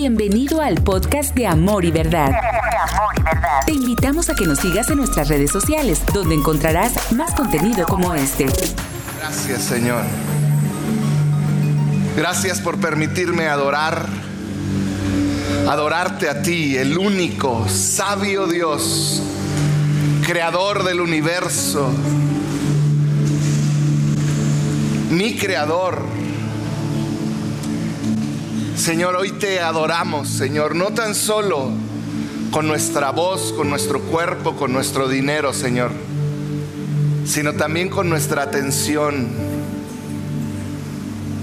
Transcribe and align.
Bienvenido 0.00 0.62
al 0.62 0.76
podcast 0.76 1.34
de 1.34 1.48
Amor 1.48 1.84
y 1.84 1.90
Verdad. 1.90 2.30
Te 3.66 3.72
invitamos 3.72 4.30
a 4.30 4.36
que 4.36 4.46
nos 4.46 4.60
sigas 4.60 4.88
en 4.90 4.98
nuestras 4.98 5.26
redes 5.26 5.50
sociales, 5.50 6.00
donde 6.14 6.36
encontrarás 6.36 7.12
más 7.14 7.34
contenido 7.34 7.84
como 7.84 8.14
este. 8.14 8.46
Gracias 9.18 9.60
Señor. 9.60 10.04
Gracias 12.16 12.60
por 12.60 12.78
permitirme 12.78 13.48
adorar, 13.48 14.06
adorarte 15.68 16.28
a 16.28 16.42
ti, 16.42 16.76
el 16.76 16.96
único, 16.96 17.68
sabio 17.68 18.46
Dios, 18.46 19.20
creador 20.24 20.84
del 20.84 21.00
universo, 21.00 21.90
mi 25.10 25.36
creador. 25.36 26.27
Señor, 28.78 29.16
hoy 29.16 29.32
te 29.32 29.60
adoramos, 29.60 30.28
Señor, 30.28 30.76
no 30.76 30.92
tan 30.92 31.16
solo 31.16 31.72
con 32.52 32.68
nuestra 32.68 33.10
voz, 33.10 33.52
con 33.52 33.68
nuestro 33.68 34.00
cuerpo, 34.02 34.54
con 34.54 34.72
nuestro 34.72 35.08
dinero, 35.08 35.52
Señor, 35.52 35.90
sino 37.26 37.54
también 37.54 37.88
con 37.88 38.08
nuestra 38.08 38.42
atención. 38.44 39.26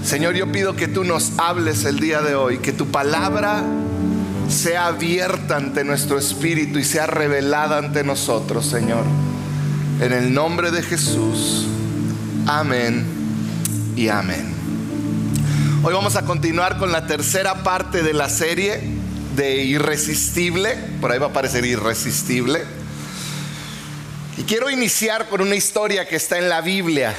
Señor, 0.02 0.34
yo 0.34 0.50
pido 0.50 0.76
que 0.76 0.88
tú 0.88 1.04
nos 1.04 1.38
hables 1.38 1.84
el 1.84 2.00
día 2.00 2.22
de 2.22 2.34
hoy, 2.34 2.58
que 2.58 2.72
tu 2.72 2.86
palabra 2.86 3.62
sea 4.48 4.86
abierta 4.86 5.56
ante 5.56 5.84
nuestro 5.84 6.18
espíritu 6.18 6.78
y 6.78 6.84
sea 6.84 7.06
revelada 7.06 7.76
ante 7.76 8.02
nosotros, 8.02 8.64
Señor. 8.64 9.04
En 10.00 10.12
el 10.12 10.32
nombre 10.32 10.70
de 10.70 10.82
Jesús. 10.82 11.66
Amén 12.46 13.04
y 13.94 14.08
amén. 14.08 14.55
Hoy 15.88 15.94
vamos 15.94 16.16
a 16.16 16.22
continuar 16.22 16.78
con 16.78 16.90
la 16.90 17.06
tercera 17.06 17.62
parte 17.62 18.02
de 18.02 18.12
la 18.12 18.28
serie 18.28 18.80
de 19.36 19.58
Irresistible. 19.58 20.74
Por 21.00 21.12
ahí 21.12 21.20
va 21.20 21.26
a 21.26 21.28
aparecer 21.28 21.64
Irresistible. 21.64 22.64
Y 24.36 24.42
quiero 24.42 24.68
iniciar 24.68 25.28
con 25.28 25.42
una 25.42 25.54
historia 25.54 26.08
que 26.08 26.16
está 26.16 26.38
en 26.38 26.48
la 26.48 26.60
Biblia. 26.60 27.14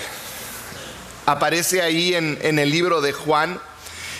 Aparece 1.25 1.81
ahí 1.81 2.13
en, 2.13 2.59
el 2.59 2.69
libro 2.69 2.99
de 2.99 3.13
Juan. 3.13 3.57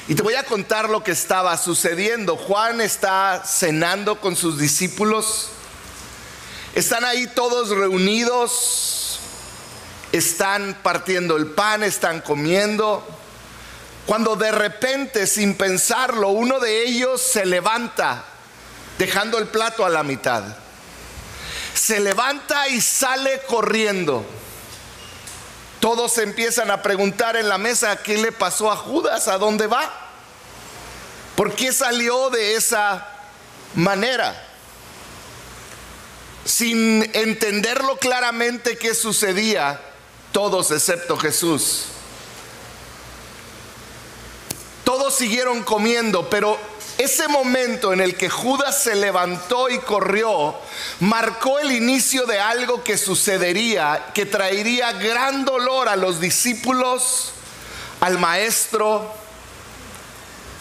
Y 0.08 0.16
te 0.16 0.24
voy 0.24 0.36
a 0.36 0.44
contar 0.44 0.90
lo 0.90 1.04
que 1.04 1.12
estaba 1.12 1.58
sucediendo. 1.58 2.38
Juan 2.38 2.80
está 2.80 3.44
cenando 3.46 4.22
con 4.22 4.38
sus 4.38 4.58
discípulos. 4.58 5.50
Están 6.74 7.04
ahí 7.04 7.28
todos 7.36 7.68
reunidos. 7.72 9.20
Están 10.14 10.78
partiendo 10.84 11.36
el 11.36 11.48
pan, 11.48 11.84
están 11.84 12.22
comiendo. 12.22 13.06
Cuando 14.08 14.38
de 14.38 14.54
repente, 14.54 15.28
sin 15.28 15.56
pensarlo, 15.56 16.30
uno 16.30 16.62
de 16.62 16.86
ellos 16.86 17.22
se 17.22 17.46
levanta, 17.46 18.24
dejando 18.98 19.38
el 19.38 19.48
plato 19.48 19.86
a 19.86 19.90
la 19.90 20.02
mitad. 20.02 20.44
Se 21.74 22.00
levanta 22.00 22.70
y 22.70 22.80
sale 22.80 23.42
corriendo. 23.50 24.26
Todos 25.82 26.18
empiezan 26.20 26.72
a 26.72 26.82
preguntar 26.82 27.36
en 27.36 27.50
la 27.50 27.58
mesa 27.58 28.02
qué 28.02 28.18
le 28.18 28.32
pasó 28.32 28.72
a 28.72 28.78
Judas, 28.78 29.28
a 29.28 29.38
dónde 29.38 29.68
va. 29.68 29.92
¿Por 31.36 31.54
qué 31.54 31.74
salió 31.74 32.30
de 32.30 32.56
esa 32.56 33.06
manera? 33.76 34.42
Sin 36.46 37.12
entenderlo 37.14 37.98
claramente 37.98 38.78
qué 38.78 38.96
sucedía, 38.96 39.82
todos 40.32 40.72
excepto 40.72 41.18
Jesús 41.18 41.88
todos 44.88 45.16
siguieron 45.16 45.64
comiendo, 45.64 46.30
pero 46.30 46.58
ese 46.98 47.28
momento 47.28 47.92
en 47.92 48.00
el 48.00 48.16
que 48.16 48.30
Judas 48.30 48.84
se 48.84 48.96
levantó 48.96 49.70
y 49.70 49.80
corrió 49.80 50.56
marcó 51.02 51.60
el 51.60 51.74
inicio 51.74 52.26
de 52.26 52.40
algo 52.40 52.86
que 52.86 52.98
sucedería, 52.98 54.12
que 54.14 54.26
traería 54.26 54.94
gran 54.94 55.44
dolor 55.44 55.90
a 55.90 55.98
los 55.98 56.22
discípulos, 56.22 57.34
al 58.00 58.18
maestro. 58.18 59.12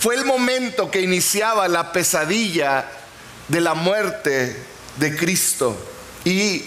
Fue 0.01 0.17
el 0.17 0.25
momento 0.25 0.91
que 0.91 1.03
iniciaba 1.03 1.69
la 1.69 1.93
pesadilla 1.93 2.91
de 3.47 3.61
la 3.61 3.75
muerte 3.75 4.61
de 4.97 5.17
Cristo. 5.17 5.77
Y 6.25 6.65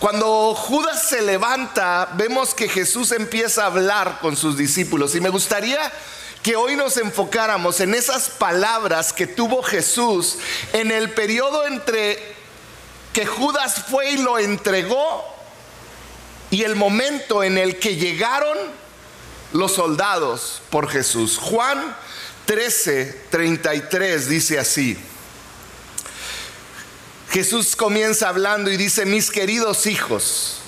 cuando 0.00 0.52
Judas 0.56 1.10
se 1.10 1.22
levanta, 1.22 2.08
vemos 2.14 2.54
que 2.54 2.68
Jesús 2.68 3.12
empieza 3.12 3.62
a 3.62 3.66
hablar 3.66 4.18
con 4.20 4.36
sus 4.36 4.56
discípulos. 4.56 5.14
Y 5.14 5.20
me 5.20 5.28
gustaría 5.28 5.92
que 6.46 6.54
hoy 6.54 6.76
nos 6.76 6.96
enfocáramos 6.96 7.80
en 7.80 7.92
esas 7.92 8.30
palabras 8.30 9.12
que 9.12 9.26
tuvo 9.26 9.64
Jesús 9.64 10.38
en 10.72 10.92
el 10.92 11.10
periodo 11.10 11.66
entre 11.66 12.22
que 13.12 13.26
Judas 13.26 13.86
fue 13.90 14.12
y 14.12 14.18
lo 14.18 14.38
entregó 14.38 15.24
y 16.52 16.62
el 16.62 16.76
momento 16.76 17.42
en 17.42 17.58
el 17.58 17.80
que 17.80 17.96
llegaron 17.96 18.56
los 19.54 19.72
soldados 19.72 20.62
por 20.70 20.88
Jesús. 20.88 21.36
Juan 21.36 21.96
13, 22.44 23.22
33 23.28 24.28
dice 24.28 24.60
así. 24.60 24.96
Jesús 27.28 27.74
comienza 27.74 28.28
hablando 28.28 28.70
y 28.70 28.76
dice, 28.76 29.04
mis 29.04 29.32
queridos 29.32 29.84
hijos, 29.86 30.58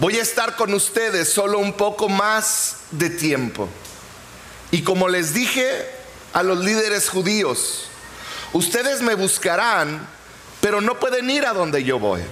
voy 0.00 0.18
a 0.18 0.22
estar 0.22 0.56
con 0.56 0.74
ustedes 0.74 1.32
solo 1.32 1.60
un 1.60 1.74
poco 1.74 2.08
más 2.08 2.78
de 2.90 3.10
tiempo. 3.10 3.68
Y 4.72 4.82
como 4.82 5.08
les 5.08 5.34
dije 5.34 5.86
a 6.32 6.42
los 6.42 6.58
líderes 6.64 7.08
judíos, 7.10 7.84
ustedes 8.54 9.02
me 9.02 9.14
buscarán, 9.14 10.08
pero 10.60 10.80
no 10.80 10.98
pueden 10.98 11.30
ir 11.30 11.46
a 11.46 11.52
donde 11.52 11.84
yo 11.84 11.98
voy. 12.00 12.22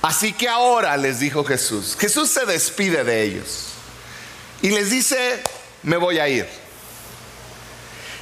Así 0.00 0.32
que 0.32 0.48
ahora 0.48 0.96
les 0.96 1.20
dijo 1.20 1.44
Jesús, 1.44 1.96
Jesús 2.00 2.30
se 2.30 2.46
despide 2.46 3.04
de 3.04 3.22
ellos 3.22 3.66
y 4.62 4.70
les 4.70 4.90
dice, 4.90 5.42
me 5.82 5.98
voy 5.98 6.18
a 6.18 6.28
ir. 6.28 6.48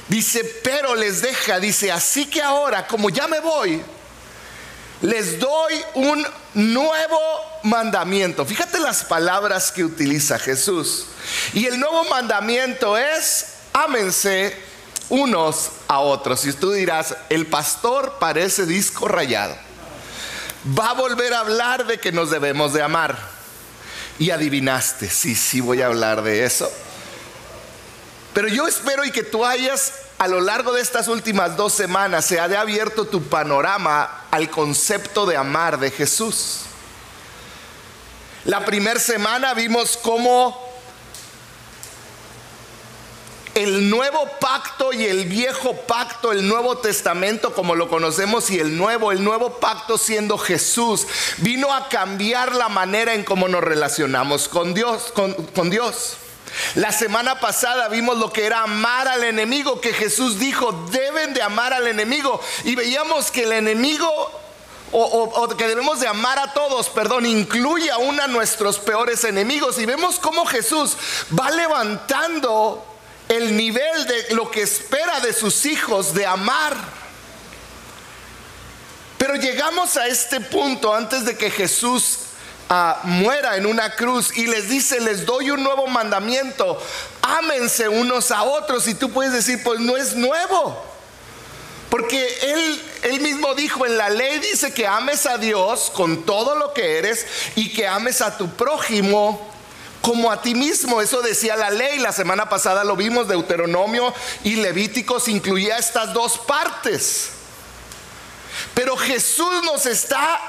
Dice, 0.09 0.43
pero 0.61 0.93
les 0.93 1.21
deja, 1.21 1.59
dice, 1.59 1.91
así 1.91 2.25
que 2.25 2.41
ahora, 2.41 2.87
como 2.87 3.09
ya 3.09 3.27
me 3.27 3.39
voy, 3.39 3.81
les 5.03 5.37
doy 5.37 5.73
un 5.95 6.25
nuevo 6.53 7.19
mandamiento. 7.63 8.45
Fíjate 8.45 8.79
las 8.79 9.03
palabras 9.03 9.69
que 9.73 9.83
utiliza 9.83 10.39
Jesús. 10.39 11.07
Y 11.53 11.65
el 11.65 11.77
nuevo 11.77 12.05
mandamiento 12.05 12.97
es, 12.97 13.47
ámense 13.73 14.57
unos 15.09 15.71
a 15.89 15.99
otros. 15.99 16.45
Y 16.45 16.53
tú 16.53 16.71
dirás, 16.71 17.17
el 17.29 17.47
pastor 17.47 18.15
parece 18.17 18.65
disco 18.65 19.09
rayado. 19.09 19.57
Va 20.79 20.91
a 20.91 20.93
volver 20.93 21.33
a 21.33 21.39
hablar 21.39 21.85
de 21.85 21.99
que 21.99 22.13
nos 22.13 22.31
debemos 22.31 22.71
de 22.71 22.81
amar. 22.81 23.17
Y 24.19 24.31
adivinaste, 24.31 25.09
sí, 25.09 25.35
sí 25.35 25.59
voy 25.59 25.81
a 25.81 25.87
hablar 25.87 26.21
de 26.23 26.45
eso. 26.45 26.71
Pero 28.33 28.47
yo 28.47 28.69
espero 28.69 29.03
y 29.03 29.11
que 29.11 29.23
tú 29.23 29.45
hayas 29.45 29.95
a 30.17 30.29
lo 30.29 30.39
largo 30.39 30.71
de 30.71 30.81
estas 30.81 31.09
últimas 31.09 31.57
dos 31.57 31.73
semanas 31.73 32.23
se 32.23 32.39
ha 32.39 32.47
de 32.47 32.55
abierto 32.55 33.03
tu 33.03 33.23
panorama 33.23 34.22
al 34.33 34.49
concepto 34.49 35.27
de 35.27 35.37
amar 35.37 35.79
de 35.79 35.91
Jesús. 35.91 36.61
La 38.45 38.65
primera 38.65 38.99
semana 38.99 39.53
vimos 39.53 39.95
cómo 39.95 40.59
el 43.53 43.91
nuevo 43.91 44.27
pacto 44.39 44.91
y 44.91 45.05
el 45.05 45.25
viejo 45.25 45.75
pacto, 45.85 46.31
el 46.31 46.47
nuevo 46.47 46.79
testamento 46.79 47.53
como 47.53 47.75
lo 47.75 47.87
conocemos 47.89 48.49
y 48.49 48.59
el 48.59 48.75
nuevo, 48.75 49.11
el 49.11 49.23
nuevo 49.23 49.59
pacto 49.59 49.99
siendo 49.99 50.39
Jesús, 50.39 51.05
vino 51.37 51.71
a 51.71 51.87
cambiar 51.87 52.55
la 52.55 52.69
manera 52.69 53.13
en 53.13 53.23
cómo 53.23 53.47
nos 53.47 53.63
relacionamos 53.63 54.47
con 54.47 54.73
Dios, 54.73 55.11
con, 55.13 55.33
con 55.53 55.69
Dios. 55.69 56.17
La 56.75 56.91
semana 56.91 57.39
pasada 57.39 57.87
vimos 57.87 58.17
lo 58.17 58.31
que 58.31 58.45
era 58.45 58.61
amar 58.61 59.07
al 59.07 59.23
enemigo, 59.23 59.81
que 59.81 59.93
Jesús 59.93 60.39
dijo, 60.39 60.71
deben 60.91 61.33
de 61.33 61.41
amar 61.41 61.73
al 61.73 61.87
enemigo. 61.87 62.41
Y 62.63 62.75
veíamos 62.75 63.31
que 63.31 63.43
el 63.43 63.53
enemigo, 63.53 64.09
o, 64.91 65.47
que 65.57 65.67
debemos 65.67 65.99
de 65.99 66.07
amar 66.07 66.39
a 66.39 66.53
todos, 66.53 66.89
perdón, 66.89 67.25
incluye 67.25 67.89
aún 67.91 68.19
a 68.19 68.27
nuestros 68.27 68.79
peores 68.79 69.23
enemigos. 69.23 69.79
Y 69.79 69.85
vemos 69.85 70.19
cómo 70.19 70.45
Jesús 70.45 70.97
va 71.37 71.51
levantando 71.51 72.85
el 73.29 73.55
nivel 73.55 74.05
de 74.07 74.35
lo 74.35 74.49
que 74.51 74.61
espera 74.61 75.19
de 75.19 75.33
sus 75.33 75.65
hijos 75.65 76.13
de 76.13 76.25
amar. 76.25 76.75
Pero 79.17 79.35
llegamos 79.35 79.95
a 79.95 80.07
este 80.07 80.41
punto 80.41 80.93
antes 80.93 81.23
de 81.25 81.37
que 81.37 81.49
Jesús 81.49 82.19
muera 83.03 83.57
en 83.57 83.65
una 83.65 83.95
cruz 83.95 84.35
y 84.35 84.47
les 84.47 84.69
dice, 84.69 84.99
les 84.99 85.25
doy 85.25 85.51
un 85.51 85.63
nuevo 85.63 85.87
mandamiento, 85.87 86.81
ámense 87.21 87.87
unos 87.87 88.31
a 88.31 88.43
otros. 88.43 88.87
Y 88.87 88.95
tú 88.95 89.11
puedes 89.11 89.33
decir, 89.33 89.61
pues 89.63 89.79
no 89.79 89.97
es 89.97 90.15
nuevo. 90.15 90.93
Porque 91.89 92.27
él, 92.41 92.81
él 93.03 93.19
mismo 93.19 93.53
dijo 93.53 93.85
en 93.85 93.97
la 93.97 94.09
ley, 94.09 94.39
dice 94.39 94.73
que 94.73 94.87
ames 94.87 95.27
a 95.27 95.37
Dios 95.37 95.91
con 95.93 96.23
todo 96.23 96.55
lo 96.55 96.73
que 96.73 96.97
eres 96.97 97.25
y 97.55 97.71
que 97.71 97.87
ames 97.87 98.21
a 98.21 98.35
tu 98.37 98.49
prójimo 98.49 99.53
como 100.01 100.31
a 100.31 100.41
ti 100.41 100.55
mismo. 100.55 101.01
Eso 101.01 101.21
decía 101.21 101.55
la 101.55 101.69
ley. 101.69 101.99
La 101.99 102.11
semana 102.11 102.49
pasada 102.49 102.83
lo 102.83 102.95
vimos, 102.95 103.27
Deuteronomio 103.27 104.13
y 104.43 104.55
Levíticos 104.55 105.27
incluía 105.27 105.77
estas 105.77 106.13
dos 106.13 106.39
partes. 106.39 107.29
Pero 108.73 108.97
Jesús 108.97 109.63
nos 109.63 109.85
está 109.85 110.39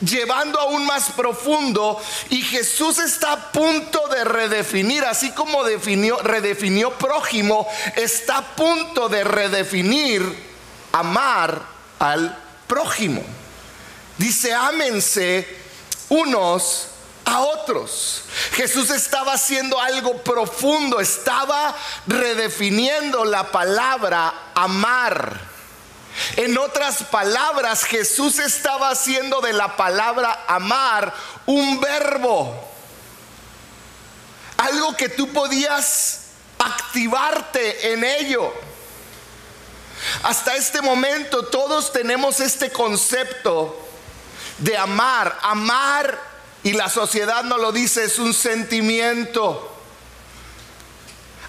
llevando 0.00 0.58
aún 0.60 0.86
más 0.86 1.10
profundo 1.12 2.00
y 2.30 2.42
Jesús 2.42 2.98
está 2.98 3.32
a 3.32 3.52
punto 3.52 4.08
de 4.08 4.24
redefinir, 4.24 5.04
así 5.04 5.30
como 5.32 5.64
definió, 5.64 6.18
redefinió 6.18 6.92
prójimo, 6.92 7.66
está 7.96 8.38
a 8.38 8.56
punto 8.56 9.08
de 9.08 9.24
redefinir 9.24 10.22
amar 10.92 11.62
al 11.98 12.36
prójimo. 12.66 13.22
Dice, 14.18 14.54
ámense 14.54 15.46
unos 16.08 16.88
a 17.24 17.40
otros. 17.40 18.22
Jesús 18.52 18.90
estaba 18.90 19.34
haciendo 19.34 19.80
algo 19.80 20.22
profundo, 20.22 21.00
estaba 21.00 21.74
redefiniendo 22.06 23.24
la 23.24 23.50
palabra 23.50 24.50
amar. 24.54 25.53
En 26.36 26.56
otras 26.58 27.04
palabras, 27.04 27.84
Jesús 27.84 28.38
estaba 28.38 28.90
haciendo 28.90 29.40
de 29.40 29.52
la 29.52 29.76
palabra 29.76 30.44
amar 30.48 31.12
un 31.46 31.80
verbo. 31.80 32.70
Algo 34.56 34.96
que 34.96 35.08
tú 35.08 35.32
podías 35.32 36.20
activarte 36.58 37.92
en 37.92 38.04
ello. 38.04 38.52
Hasta 40.22 40.54
este 40.56 40.82
momento 40.82 41.46
todos 41.46 41.92
tenemos 41.92 42.40
este 42.40 42.70
concepto 42.70 43.78
de 44.58 44.76
amar. 44.76 45.38
Amar, 45.42 46.18
y 46.62 46.72
la 46.72 46.88
sociedad 46.88 47.44
no 47.44 47.58
lo 47.58 47.72
dice, 47.72 48.04
es 48.04 48.18
un 48.18 48.32
sentimiento. 48.32 49.70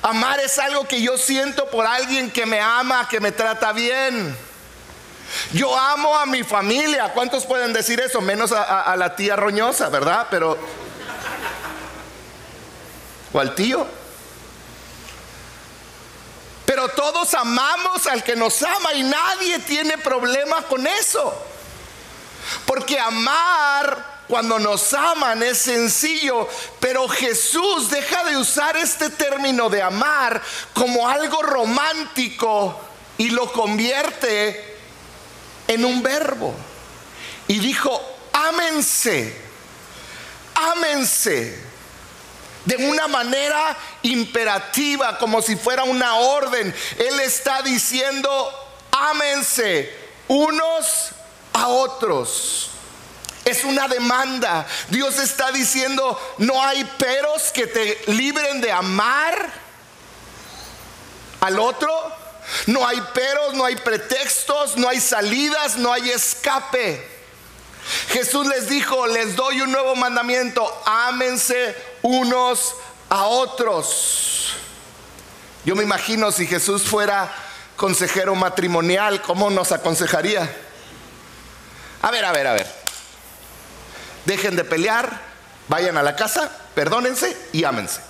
Amar 0.02 0.40
es 0.40 0.60
algo 0.60 0.88
que 0.88 1.02
yo 1.02 1.18
siento 1.18 1.70
por 1.70 1.86
alguien 1.86 2.30
que 2.30 2.46
me 2.46 2.60
ama, 2.60 3.08
que 3.10 3.20
me 3.20 3.32
trata 3.32 3.72
bien. 3.72 4.38
Yo 5.52 5.78
amo 5.78 6.18
a 6.18 6.26
mi 6.26 6.44
familia. 6.44 7.12
¿Cuántos 7.14 7.46
pueden 7.46 7.74
decir 7.74 8.00
eso? 8.00 8.22
Menos 8.22 8.52
a, 8.52 8.96
la 8.96 9.16
tía 9.16 9.36
roñosa, 9.36 9.90
¿verdad? 9.90 10.28
Pero... 10.30 10.58
O 13.34 13.40
al 13.40 13.54
tío. 13.54 13.86
Pero 16.66 16.90
todos 16.90 17.34
amamos 17.34 18.08
al 18.08 18.24
que 18.24 18.36
nos 18.36 18.62
ama 18.64 18.94
y 18.94 19.04
nadie 19.04 19.60
tiene 19.60 19.98
problema 19.98 20.62
con 20.64 20.86
eso. 20.88 21.34
Porque 22.66 23.00
amar 23.00 24.16
cuando 24.28 24.58
nos 24.58 24.94
aman 24.94 25.44
es 25.44 25.60
sencillo, 25.60 26.48
pero 26.80 27.08
Jesús 27.08 27.90
deja 27.90 28.24
de 28.24 28.38
usar 28.38 28.76
este 28.78 29.10
término 29.12 29.70
de 29.70 29.82
amar 29.82 30.42
como 30.74 31.08
algo 31.08 31.44
romántico 31.44 32.80
y 33.18 33.30
lo 33.30 33.52
convierte 33.52 34.75
en 35.68 35.86
un 35.86 36.02
verbo. 36.02 36.54
Y 37.48 37.60
dijo, 37.60 38.02
ámense, 38.34 39.36
ámense. 40.56 41.64
De 42.66 42.78
una 42.78 43.08
manera 43.08 43.78
imperativa, 44.02 45.20
como 45.20 45.42
si 45.42 45.56
fuera 45.56 45.84
una 45.84 46.16
orden. 46.16 46.74
Él 46.98 47.20
está 47.20 47.62
diciendo, 47.62 48.52
ámense 48.92 49.94
unos 50.28 51.12
a 51.54 51.68
otros. 51.68 52.72
Es 53.44 53.64
una 53.64 53.88
demanda. 53.88 54.66
Dios 54.90 55.20
está 55.20 55.52
diciendo, 55.52 56.20
no 56.40 56.60
hay 56.64 56.84
peros 56.84 57.52
que 57.54 57.68
te 57.68 58.02
libren 58.08 58.60
de 58.62 58.72
amar 58.72 59.54
al 61.42 61.60
otro 61.60 62.25
no 62.68 62.86
hay 62.88 63.02
peros, 63.14 63.54
no 63.54 63.66
hay 63.66 63.76
pretextos, 63.76 64.78
no 64.78 64.88
hay 64.88 65.00
salidas, 65.00 65.78
no 65.78 65.92
hay 65.92 66.10
escape. 66.12 67.16
Jesús 68.10 68.48
les 68.48 68.68
dijo, 68.68 69.08
les 69.08 69.36
doy 69.36 69.62
un 69.62 69.72
nuevo 69.72 69.96
mandamiento, 69.96 70.68
ámense 70.86 71.76
unos 72.02 72.76
a 73.10 73.26
otros. 73.26 74.54
Yo 75.66 75.76
me 75.76 75.84
imagino 75.84 76.32
si 76.32 76.48
Jesús 76.48 76.84
fuera 76.84 77.32
consejero 77.76 78.36
matrimonial, 78.36 79.22
¿cómo 79.22 79.50
nos 79.50 79.72
aconsejaría? 79.72 80.50
A 82.02 82.12
ver, 82.12 82.26
a 82.26 82.32
ver, 82.32 82.48
a 82.48 82.54
ver. 82.54 82.68
Dejen 84.26 84.56
de 84.56 84.64
pelear, 84.64 85.22
vayan 85.68 85.98
a 85.98 86.04
la 86.04 86.16
casa, 86.16 86.52
perdónense 86.74 87.36
y 87.52 87.64
ámense. 87.64 88.02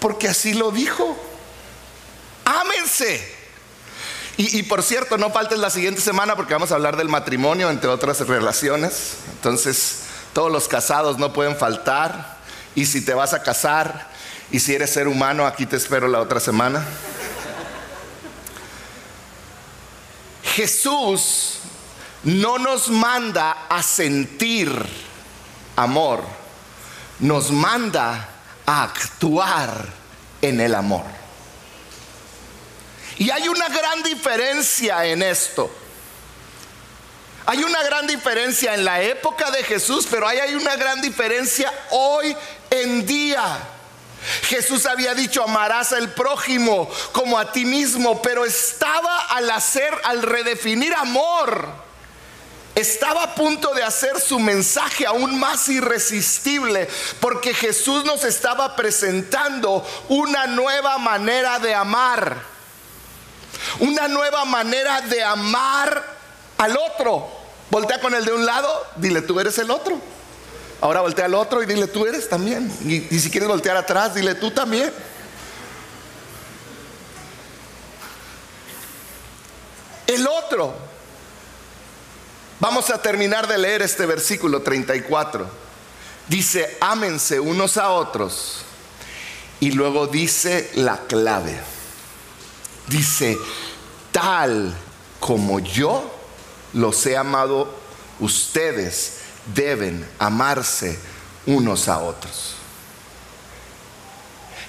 Porque 0.00 0.28
así 0.28 0.54
lo 0.54 0.70
dijo. 0.70 1.16
Ámense. 2.44 3.42
Y, 4.36 4.62
por 4.64 4.82
cierto, 4.82 5.18
no 5.18 5.30
faltes 5.30 5.58
la 5.58 5.70
siguiente 5.70 6.00
semana 6.00 6.34
porque 6.36 6.54
vamos 6.54 6.72
a 6.72 6.74
hablar 6.74 6.96
del 6.96 7.08
matrimonio, 7.08 7.70
entre 7.70 7.88
otras 7.88 8.26
relaciones. 8.26 9.18
Entonces, 9.34 10.04
todos 10.32 10.50
los 10.50 10.68
casados 10.68 11.18
no 11.18 11.32
pueden 11.32 11.56
faltar. 11.56 12.38
Y 12.74 12.86
si 12.86 13.04
te 13.04 13.14
vas 13.14 13.34
a 13.34 13.42
casar 13.42 14.10
y 14.50 14.58
si 14.58 14.74
eres 14.74 14.90
ser 14.90 15.06
humano, 15.06 15.46
aquí 15.46 15.66
te 15.66 15.76
espero 15.76 16.08
la 16.08 16.20
otra 16.20 16.40
semana. 16.40 16.84
Jesús 20.42 21.58
no 22.24 22.58
nos 22.58 22.88
manda 22.88 23.66
a 23.68 23.82
sentir 23.82 24.72
amor, 25.76 26.22
nos 27.20 27.50
manda 27.50 28.28
a 28.66 28.82
actuar 28.82 29.86
en 30.40 30.60
el 30.60 30.74
amor. 30.74 31.21
Y 33.22 33.30
hay 33.30 33.46
una 33.46 33.68
gran 33.68 34.02
diferencia 34.02 35.04
en 35.06 35.22
esto. 35.22 35.70
Hay 37.46 37.62
una 37.62 37.80
gran 37.84 38.08
diferencia 38.08 38.74
en 38.74 38.84
la 38.84 39.00
época 39.00 39.48
de 39.52 39.62
Jesús, 39.62 40.08
pero 40.10 40.26
hay, 40.26 40.56
una 40.56 40.74
gran 40.74 41.00
diferencia 41.00 41.72
hoy 41.90 42.36
en 42.68 43.06
día. 43.06 43.60
Jesús 44.48 44.86
había 44.86 45.14
dicho, 45.14 45.44
amarás 45.44 45.92
al 45.92 46.12
prójimo 46.14 46.90
como 47.12 47.38
a 47.38 47.52
ti 47.52 47.64
mismo, 47.64 48.20
pero 48.22 48.44
estaba 48.44 49.20
al 49.26 49.48
hacer, 49.52 49.96
al 50.02 50.22
redefinir 50.22 50.92
amor, 50.92 51.68
estaba 52.74 53.22
a 53.22 53.34
punto 53.36 53.72
de 53.72 53.84
hacer 53.84 54.20
su 54.20 54.40
mensaje 54.40 55.06
aún 55.06 55.38
más 55.38 55.68
irresistible, 55.68 56.88
porque 57.20 57.54
Jesús 57.54 58.04
nos 58.04 58.24
estaba 58.24 58.74
presentando 58.74 59.86
una 60.08 60.48
nueva 60.48 60.98
manera 60.98 61.60
de 61.60 61.72
amar 61.72 62.50
una 63.80 64.08
nueva 64.08 64.44
manera 64.44 65.00
de 65.02 65.22
amar 65.22 66.04
al 66.58 66.76
otro. 66.76 67.28
Voltea 67.70 68.00
con 68.00 68.14
el 68.14 68.24
de 68.24 68.32
un 68.32 68.44
lado, 68.44 68.68
dile, 68.96 69.22
tú 69.22 69.38
eres 69.40 69.58
el 69.58 69.70
otro. 69.70 69.98
Ahora 70.80 71.00
voltea 71.00 71.26
al 71.26 71.34
otro 71.34 71.62
y 71.62 71.66
dile, 71.66 71.86
tú 71.86 72.06
eres 72.06 72.28
también. 72.28 72.70
Y, 72.84 73.18
si 73.18 73.30
quieres 73.30 73.48
voltear 73.48 73.76
atrás, 73.76 74.14
dile, 74.14 74.34
tú 74.34 74.50
también. 74.50 74.92
El 80.06 80.26
otro. 80.26 80.74
Vamos 82.60 82.90
a 82.90 83.00
terminar 83.00 83.46
de 83.46 83.58
leer 83.58 83.82
este 83.82 84.06
versículo 84.06 84.62
34. 84.62 85.48
Dice, 86.28 86.76
ámense 86.80 87.40
unos 87.40 87.76
a 87.76 87.90
otros. 87.90 88.62
Y 89.60 89.70
luego 89.70 90.08
dice 90.08 90.70
la 90.74 90.98
clave 90.98 91.60
dice, 92.92 93.38
tal 94.12 94.72
como 95.18 95.58
yo 95.58 96.08
los 96.72 97.04
he 97.06 97.16
amado, 97.16 97.74
ustedes 98.20 99.18
deben 99.54 100.08
amarse 100.18 100.98
unos 101.46 101.88
a 101.88 101.98
otros. 101.98 102.54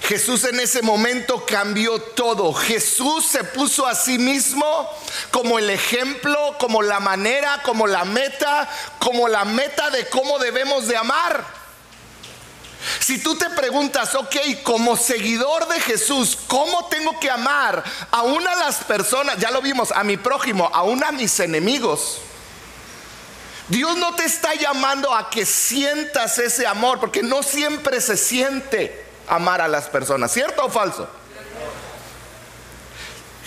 Jesús 0.02 0.44
en 0.44 0.60
ese 0.60 0.82
momento 0.82 1.46
cambió 1.46 1.98
todo. 1.98 2.52
Jesús 2.52 3.24
se 3.24 3.42
puso 3.42 3.86
a 3.86 3.94
sí 3.94 4.18
mismo 4.18 4.90
como 5.30 5.58
el 5.58 5.70
ejemplo, 5.70 6.56
como 6.58 6.82
la 6.82 7.00
manera, 7.00 7.62
como 7.62 7.86
la 7.86 8.04
meta, 8.04 8.68
como 8.98 9.28
la 9.28 9.46
meta 9.46 9.88
de 9.88 10.06
cómo 10.08 10.38
debemos 10.38 10.88
de 10.88 10.96
amar. 10.98 11.63
Si 13.00 13.22
tú 13.22 13.36
te 13.36 13.50
preguntas, 13.50 14.14
ok, 14.14 14.36
como 14.62 14.96
seguidor 14.96 15.68
de 15.68 15.80
Jesús, 15.80 16.38
¿cómo 16.46 16.86
tengo 16.88 17.18
que 17.18 17.30
amar 17.30 17.82
a 18.10 18.22
una 18.22 18.54
de 18.54 18.60
las 18.60 18.76
personas, 18.84 19.38
ya 19.38 19.50
lo 19.50 19.62
vimos, 19.62 19.92
a 19.92 20.04
mi 20.04 20.16
prójimo, 20.16 20.70
a 20.72 20.82
una 20.82 21.06
de 21.06 21.18
mis 21.18 21.40
enemigos? 21.40 22.18
Dios 23.68 23.96
no 23.96 24.14
te 24.14 24.24
está 24.24 24.54
llamando 24.54 25.14
a 25.14 25.30
que 25.30 25.46
sientas 25.46 26.38
ese 26.38 26.66
amor, 26.66 27.00
porque 27.00 27.22
no 27.22 27.42
siempre 27.42 28.00
se 28.00 28.16
siente 28.16 29.04
amar 29.26 29.60
a 29.60 29.68
las 29.68 29.88
personas, 29.88 30.32
¿cierto 30.32 30.66
o 30.66 30.70
falso? 30.70 31.08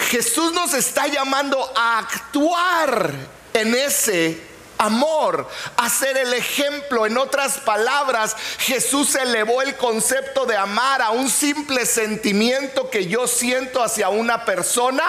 Jesús 0.09 0.53
nos 0.53 0.73
está 0.73 1.07
llamando 1.07 1.71
a 1.75 1.99
actuar 1.99 3.13
en 3.53 3.75
ese 3.75 4.41
amor, 4.77 5.47
a 5.75 5.89
ser 5.89 6.17
el 6.17 6.33
ejemplo. 6.33 7.05
En 7.05 7.17
otras 7.17 7.59
palabras, 7.59 8.35
Jesús 8.59 9.15
elevó 9.15 9.61
el 9.61 9.75
concepto 9.75 10.45
de 10.45 10.57
amar 10.57 11.01
a 11.01 11.11
un 11.11 11.29
simple 11.29 11.85
sentimiento 11.85 12.89
que 12.89 13.07
yo 13.07 13.27
siento 13.27 13.83
hacia 13.83 14.09
una 14.09 14.45
persona 14.45 15.03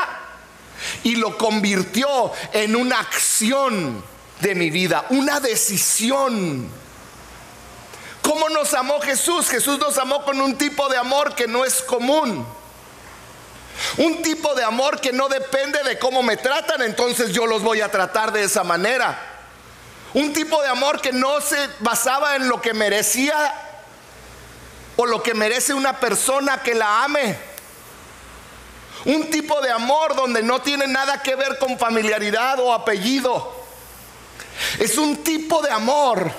y 1.03 1.17
lo 1.17 1.37
convirtió 1.37 2.33
en 2.53 2.77
una 2.77 3.01
acción 3.01 4.03
de 4.41 4.55
mi 4.55 4.71
vida, 4.71 5.05
una 5.11 5.41
decisión. 5.41 6.69
¿Cómo 8.23 8.49
nos 8.51 8.75
amó 8.75 9.01
Jesús? 9.01 9.49
Jesús 9.49 9.79
nos 9.79 9.97
amó 9.99 10.25
con 10.25 10.41
un 10.41 10.57
tipo 10.57 10.89
de 10.89 10.99
amor 10.99 11.35
que 11.35 11.47
no 11.47 11.65
es 11.65 11.83
común. 11.83 12.47
Un 13.97 14.23
tipo 14.23 14.55
de 14.55 14.65
amor 14.65 15.01
que 15.01 15.13
no 15.13 15.29
depende 15.29 15.83
de 15.85 15.99
cómo 15.99 16.23
me 16.23 16.37
tratan, 16.37 16.83
entonces 16.83 17.33
yo 17.33 17.47
los 17.47 17.63
voy 17.63 17.81
a 17.81 17.91
tratar 17.91 18.33
de 18.33 18.43
esa 18.43 18.65
manera. 18.65 19.38
Un 20.19 20.33
tipo 20.33 20.61
de 20.61 20.69
amor 20.69 21.01
que 21.01 21.13
no 21.13 21.41
se 21.41 21.57
basaba 21.79 22.35
en 22.35 22.49
lo 22.49 22.61
que 22.61 22.75
merecía 22.75 23.55
o 24.97 25.07
lo 25.07 25.23
que 25.23 25.33
merece 25.33 25.73
una 25.73 26.01
persona 26.01 26.61
que 26.61 26.75
la 26.75 27.05
ame. 27.05 27.39
Un 29.05 29.31
tipo 29.31 29.61
de 29.61 29.71
amor 29.71 30.17
donde 30.17 30.43
no 30.43 30.61
tiene 30.61 30.89
nada 30.89 31.23
que 31.23 31.37
ver 31.37 31.57
con 31.59 31.79
familiaridad 31.79 32.59
o 32.59 32.73
apellido. 32.73 33.65
Es 34.81 34.99
un 34.99 35.23
tipo 35.23 35.63
de 35.63 35.71
amor 35.71 36.33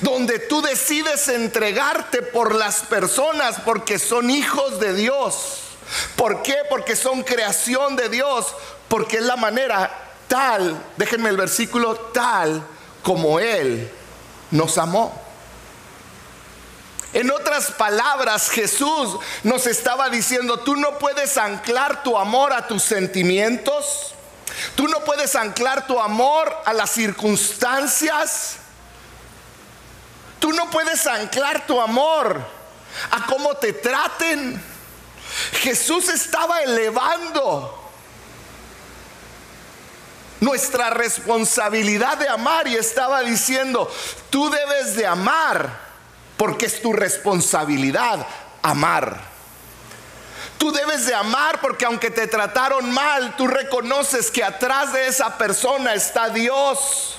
donde 0.00 0.38
tú 0.38 0.62
decides 0.62 1.28
entregarte 1.28 2.22
por 2.22 2.54
las 2.54 2.84
personas 2.84 3.56
porque 3.66 3.98
son 3.98 4.30
hijos 4.30 4.80
de 4.80 4.94
Dios. 4.94 5.58
¿Por 6.16 6.42
qué? 6.42 6.56
Porque 6.70 6.96
son 6.96 7.22
creación 7.22 7.96
de 7.96 8.08
Dios, 8.08 8.54
porque 8.88 9.18
es 9.18 9.24
la 9.24 9.36
manera 9.36 9.92
tal, 10.26 10.82
déjenme 10.96 11.28
el 11.28 11.36
versículo, 11.36 11.96
tal 11.96 12.66
como 13.04 13.38
Él 13.38 13.88
nos 14.50 14.78
amó. 14.78 15.12
En 17.12 17.30
otras 17.30 17.70
palabras, 17.70 18.50
Jesús 18.50 19.18
nos 19.44 19.68
estaba 19.68 20.08
diciendo, 20.08 20.58
tú 20.58 20.74
no 20.74 20.98
puedes 20.98 21.38
anclar 21.38 22.02
tu 22.02 22.18
amor 22.18 22.52
a 22.52 22.66
tus 22.66 22.82
sentimientos, 22.82 24.14
tú 24.74 24.88
no 24.88 25.04
puedes 25.04 25.36
anclar 25.36 25.86
tu 25.86 26.00
amor 26.00 26.52
a 26.64 26.72
las 26.72 26.90
circunstancias, 26.90 28.56
tú 30.40 30.52
no 30.52 30.68
puedes 30.70 31.06
anclar 31.06 31.68
tu 31.68 31.80
amor 31.80 32.44
a 33.12 33.26
cómo 33.26 33.54
te 33.54 33.72
traten. 33.72 34.60
Jesús 35.60 36.08
estaba 36.08 36.62
elevando 36.62 37.83
nuestra 40.44 40.90
responsabilidad 40.90 42.18
de 42.18 42.28
amar 42.28 42.68
y 42.68 42.76
estaba 42.76 43.22
diciendo, 43.22 43.90
tú 44.30 44.50
debes 44.50 44.94
de 44.94 45.06
amar 45.06 45.80
porque 46.36 46.66
es 46.66 46.82
tu 46.82 46.92
responsabilidad 46.92 48.26
amar. 48.62 49.18
Tú 50.58 50.70
debes 50.70 51.06
de 51.06 51.14
amar 51.14 51.60
porque 51.60 51.84
aunque 51.84 52.10
te 52.10 52.26
trataron 52.26 52.90
mal, 52.92 53.36
tú 53.36 53.46
reconoces 53.46 54.30
que 54.30 54.44
atrás 54.44 54.92
de 54.92 55.06
esa 55.06 55.36
persona 55.36 55.94
está 55.94 56.28
Dios 56.28 57.16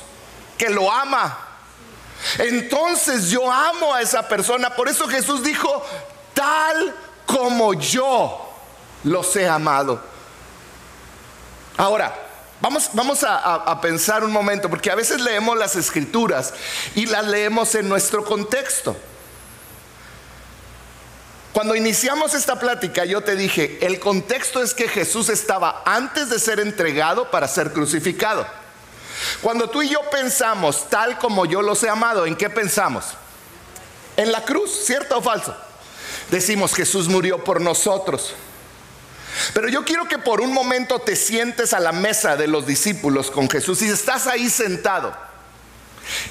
que 0.57 0.69
lo 0.69 0.91
ama. 0.91 1.37
Entonces 2.37 3.29
yo 3.29 3.51
amo 3.51 3.93
a 3.93 4.01
esa 4.01 4.27
persona. 4.27 4.75
Por 4.75 4.87
eso 4.87 5.07
Jesús 5.07 5.43
dijo, 5.43 5.85
tal 6.33 6.95
como 7.25 7.73
yo 7.73 8.49
los 9.03 9.35
he 9.35 9.47
amado. 9.47 10.01
Ahora, 11.77 12.24
vamos, 12.61 12.89
vamos 12.93 13.23
a, 13.23 13.55
a, 13.55 13.81
pensar 13.81 14.23
un 14.23 14.31
momento, 14.31 14.69
porque 14.69 14.91
a 14.91 14.95
veces 14.95 15.21
leemos 15.21 15.57
las 15.57 15.75
escrituras 15.75 16.53
y 16.95 17.05
las 17.05 17.25
leemos 17.25 17.75
en 17.75 17.89
nuestro 17.89 18.23
contexto. 18.23 18.95
Cuando 21.53 21.75
iniciamos 21.75 22.33
esta 22.33 22.59
plática, 22.59 23.05
yo 23.05 23.21
te 23.21 23.35
dije, 23.35 23.79
el 23.85 23.99
contexto 23.99 24.61
es 24.61 24.73
que 24.73 24.89
Jesús 24.89 25.29
estaba 25.29 25.83
antes 25.85 26.29
de 26.29 26.39
ser 26.39 26.59
entregado 26.59 27.31
para 27.31 27.47
ser 27.47 27.71
crucificado. 27.71 28.45
Cuando 29.41 29.69
tú 29.69 29.81
y 29.81 29.89
yo 29.89 30.01
pensamos 30.11 30.89
tal 30.89 31.17
como 31.17 31.45
yo 31.45 31.61
los 31.61 31.81
he 31.83 31.89
amado, 31.89 32.25
¿en 32.25 32.35
qué 32.35 32.49
pensamos? 32.49 33.05
En 34.17 34.31
la 34.31 34.43
cruz, 34.43 34.69
¿cierto 34.85 35.17
o 35.17 35.21
falso? 35.21 35.55
decimos 36.29 36.73
Jesús 36.73 37.07
murió 37.07 37.43
por 37.43 37.61
nosotros. 37.61 38.33
Pero 39.53 39.67
yo 39.67 39.83
quiero 39.83 40.07
que 40.07 40.17
por 40.17 40.41
un 40.41 40.53
momento 40.53 40.99
te 40.99 41.15
sientes 41.15 41.73
a 41.73 41.79
la 41.79 41.91
mesa 41.91 42.35
de 42.35 42.47
los 42.47 42.65
discípulos 42.65 43.31
con 43.31 43.49
Jesús 43.49 43.81
y 43.81 43.89
estás 43.89 44.27
ahí 44.27 44.49
sentado. 44.49 45.15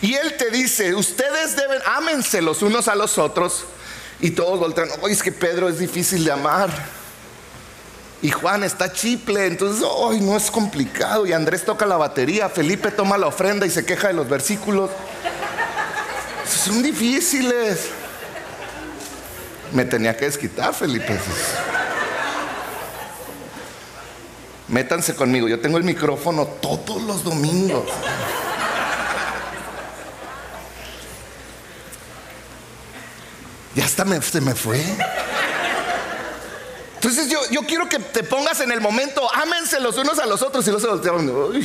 Y 0.00 0.14
Él 0.14 0.37
te 0.37 0.50
dice, 0.50 0.94
ustedes 0.94 1.56
deben, 1.56 1.80
ámense 1.87 2.40
los 2.40 2.62
unos 2.62 2.88
a 2.88 2.94
los 2.94 3.18
otros. 3.18 3.64
Y 4.20 4.30
todos 4.30 4.58
voltean, 4.58 4.88
oye, 5.00 5.14
es 5.14 5.23
que 5.23 5.32
Pedro 5.32 5.68
es 5.68 5.78
difícil 5.78 6.25
de 6.25 6.32
amar. 6.32 6.70
Y 8.23 8.30
Juan 8.30 8.64
está 8.64 8.92
chiple, 8.92 9.46
entonces, 9.46 9.84
hoy 9.87 10.20
no 10.20 10.37
es 10.37 10.50
complicado. 10.50 11.26
Y 11.26 11.32
Andrés 11.32 11.64
toca 11.64 11.84
la 11.84 11.96
batería, 11.96 12.49
Felipe 12.49 12.90
toma 12.90 13.18
la 13.18 13.26
ofrenda 13.26 13.66
y 13.66 13.70
se 13.70 13.84
queja 13.84 14.08
de 14.08 14.14
los 14.14 14.28
versículos. 14.28 14.90
Son 16.46 16.82
difíciles 16.82 17.90
me 19.75 19.84
tenía 19.84 20.16
que 20.16 20.25
desquitar, 20.25 20.73
Felipe. 20.73 21.18
Métanse 24.68 25.14
conmigo, 25.14 25.47
yo 25.47 25.61
tengo 25.61 25.76
el 25.76 25.85
micrófono 25.85 26.47
todos 26.47 27.02
los 27.02 27.23
domingos. 27.23 27.85
Ya 33.75 33.85
hasta 33.85 34.04
me, 34.04 34.23
se 34.23 34.40
me 34.40 34.54
fue. 34.54 34.83
Entonces 36.94 37.28
yo, 37.28 37.38
yo, 37.50 37.62
quiero 37.66 37.88
que 37.88 37.99
te 37.99 38.23
pongas 38.23 38.61
en 38.61 38.73
el 38.73 38.80
momento, 38.80 39.28
ámense 39.35 39.80
los 39.80 39.99
unos 39.99 40.18
a 40.18 40.26
los 40.26 40.40
otros 40.40 40.66
y 40.66 40.71
los 40.71 40.85
otros. 40.85 41.56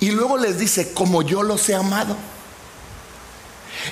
Y 0.00 0.10
luego 0.12 0.38
les 0.38 0.58
dice, 0.58 0.94
como 0.94 1.22
yo 1.22 1.42
los 1.42 1.68
he 1.68 1.74
amado. 1.74 2.16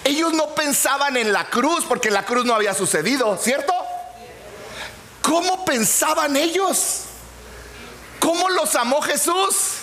Ellos 0.04 0.32
no 0.32 0.54
pensaban 0.54 1.16
en 1.16 1.32
la 1.32 1.50
cruz 1.50 1.84
porque 1.86 2.10
la 2.10 2.24
cruz 2.24 2.44
no 2.44 2.54
había 2.54 2.72
sucedido, 2.72 3.36
¿cierto? 3.36 3.74
¿Cómo 5.26 5.64
pensaban 5.64 6.36
ellos? 6.36 7.00
¿Cómo 8.20 8.48
los 8.48 8.76
amó 8.76 9.00
Jesús? 9.00 9.78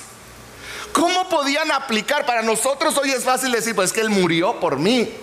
¿Cómo 0.93 1.27
podían 1.27 1.69
aplicar? 1.69 2.25
Para 2.25 2.41
nosotros 2.41 2.97
hoy 2.97 3.11
es 3.11 3.25
fácil 3.25 3.51
decir, 3.51 3.75
pues 3.75 3.91
que 3.91 3.99
Él 3.99 4.09
murió 4.09 4.57
por 4.61 4.79
mí. 4.79 5.13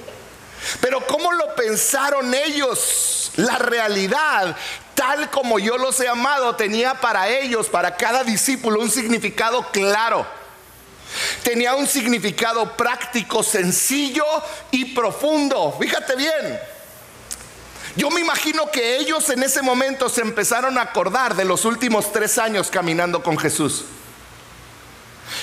Pero 0.82 1.06
¿cómo 1.06 1.32
lo 1.32 1.54
pensaron 1.54 2.34
ellos? 2.34 3.32
La 3.36 3.56
realidad, 3.56 4.54
tal 4.94 5.30
como 5.30 5.58
yo 5.58 5.78
los 5.78 5.98
he 6.00 6.08
amado, 6.08 6.54
tenía 6.54 7.00
para 7.00 7.30
ellos, 7.30 7.68
para 7.68 7.96
cada 7.96 8.22
discípulo, 8.22 8.78
un 8.78 8.90
significado 8.90 9.66
claro 9.72 10.26
tenía 11.42 11.74
un 11.74 11.86
significado 11.86 12.76
práctico, 12.76 13.42
sencillo 13.42 14.24
y 14.70 14.94
profundo. 14.94 15.76
Fíjate 15.80 16.14
bien. 16.14 16.60
Yo 17.96 18.10
me 18.10 18.20
imagino 18.20 18.70
que 18.70 18.98
ellos 18.98 19.28
en 19.30 19.42
ese 19.42 19.62
momento 19.62 20.08
se 20.08 20.20
empezaron 20.20 20.78
a 20.78 20.82
acordar 20.82 21.34
de 21.34 21.44
los 21.44 21.64
últimos 21.64 22.12
tres 22.12 22.38
años 22.38 22.70
caminando 22.70 23.22
con 23.22 23.36
Jesús. 23.36 23.84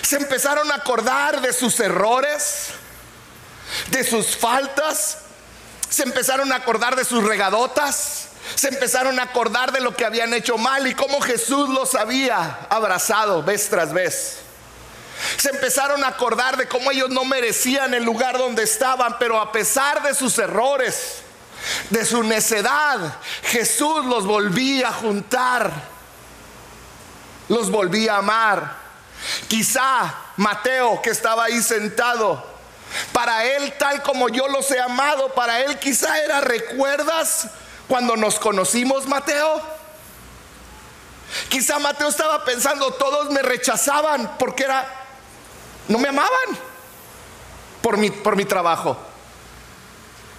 Se 0.02 0.16
empezaron 0.16 0.72
a 0.72 0.76
acordar 0.76 1.42
de 1.42 1.52
sus 1.54 1.80
errores, 1.80 2.70
de 3.90 4.04
sus 4.04 4.38
faltas, 4.38 5.20
se 5.90 6.04
empezaron 6.04 6.52
a 6.52 6.58
acordar 6.58 6.96
de 6.96 7.06
sus 7.06 7.24
regadotas, 7.24 8.30
se 8.56 8.70
empezaron 8.70 9.20
a 9.20 9.24
acordar 9.24 9.72
de 9.72 9.82
lo 9.82 9.96
que 9.96 10.06
habían 10.06 10.34
hecho 10.34 10.58
mal 10.58 10.88
y 10.88 10.94
cómo 10.94 11.20
Jesús 11.22 11.70
los 11.70 11.96
había 11.96 12.60
abrazado 12.70 13.44
vez 13.44 13.70
tras 13.70 13.94
vez. 13.94 14.40
Se 15.38 15.50
empezaron 15.50 16.04
a 16.04 16.10
acordar 16.10 16.58
de 16.58 16.68
cómo 16.68 16.92
ellos 16.92 17.10
no 17.10 17.26
merecían 17.26 17.94
el 17.94 18.04
lugar 18.04 18.38
donde 18.38 18.64
estaban, 18.64 19.18
pero 19.20 19.40
a 19.40 19.52
pesar 19.52 20.04
de 20.04 20.14
sus 20.14 20.38
errores, 20.38 21.24
de 21.90 22.06
su 22.06 22.24
necedad, 22.24 23.20
Jesús 23.44 24.06
los 24.06 24.26
volvía 24.26 24.90
a 24.90 24.94
juntar, 24.94 25.72
los 27.50 27.70
volvía 27.70 28.16
a 28.16 28.18
amar. 28.20 28.76
Quizá 29.48 30.14
Mateo, 30.38 31.02
que 31.02 31.10
estaba 31.10 31.46
ahí 31.46 31.62
sentado, 31.62 32.46
para 33.12 33.44
él 33.46 33.74
tal 33.78 34.02
como 34.04 34.30
yo 34.30 34.48
los 34.48 34.70
he 34.72 34.80
amado, 34.80 35.34
para 35.34 35.62
él 35.62 35.78
quizá 35.80 36.20
era, 36.20 36.42
¿recuerdas 36.42 37.48
cuando 37.88 38.16
nos 38.16 38.40
conocimos, 38.40 39.08
Mateo? 39.08 39.62
Quizá 41.50 41.80
Mateo 41.80 42.08
estaba 42.08 42.46
pensando, 42.46 42.92
todos 42.94 43.30
me 43.32 43.42
rechazaban 43.42 44.38
porque 44.38 44.64
era 44.64 44.88
no 45.88 45.98
me 45.98 46.10
amaban 46.10 46.58
por 47.82 47.98
mi, 47.98 48.10
por 48.10 48.36
mi 48.36 48.46
trabajo. 48.46 48.98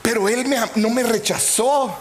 Pero 0.08 0.26
Él 0.26 0.48
no 0.76 0.88
me 0.88 1.02
rechazó, 1.02 1.94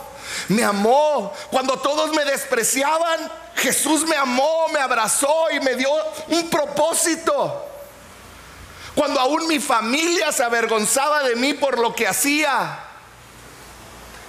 me 0.48 0.64
amó. 0.64 1.34
Cuando 1.52 1.78
todos 1.78 2.14
me 2.14 2.24
despreciaban, 2.24 3.30
Jesús 3.56 4.06
me 4.06 4.16
amó, 4.16 4.70
me 4.72 4.80
abrazó 4.80 5.52
y 5.52 5.60
me 5.60 5.76
dio 5.76 5.90
un 6.30 6.50
propósito. 6.50 7.66
Cuando 8.96 9.20
aún 9.20 9.46
mi 9.50 9.60
familia 9.60 10.32
se 10.32 10.42
avergonzaba 10.42 11.22
de 11.24 11.36
mí 11.36 11.54
por 11.54 11.78
lo 11.80 11.94
que 11.94 12.08
hacía. 12.08 12.80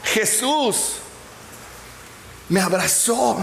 Jesús 0.02 0.94
me 2.49 2.61
abrazó. 2.61 3.37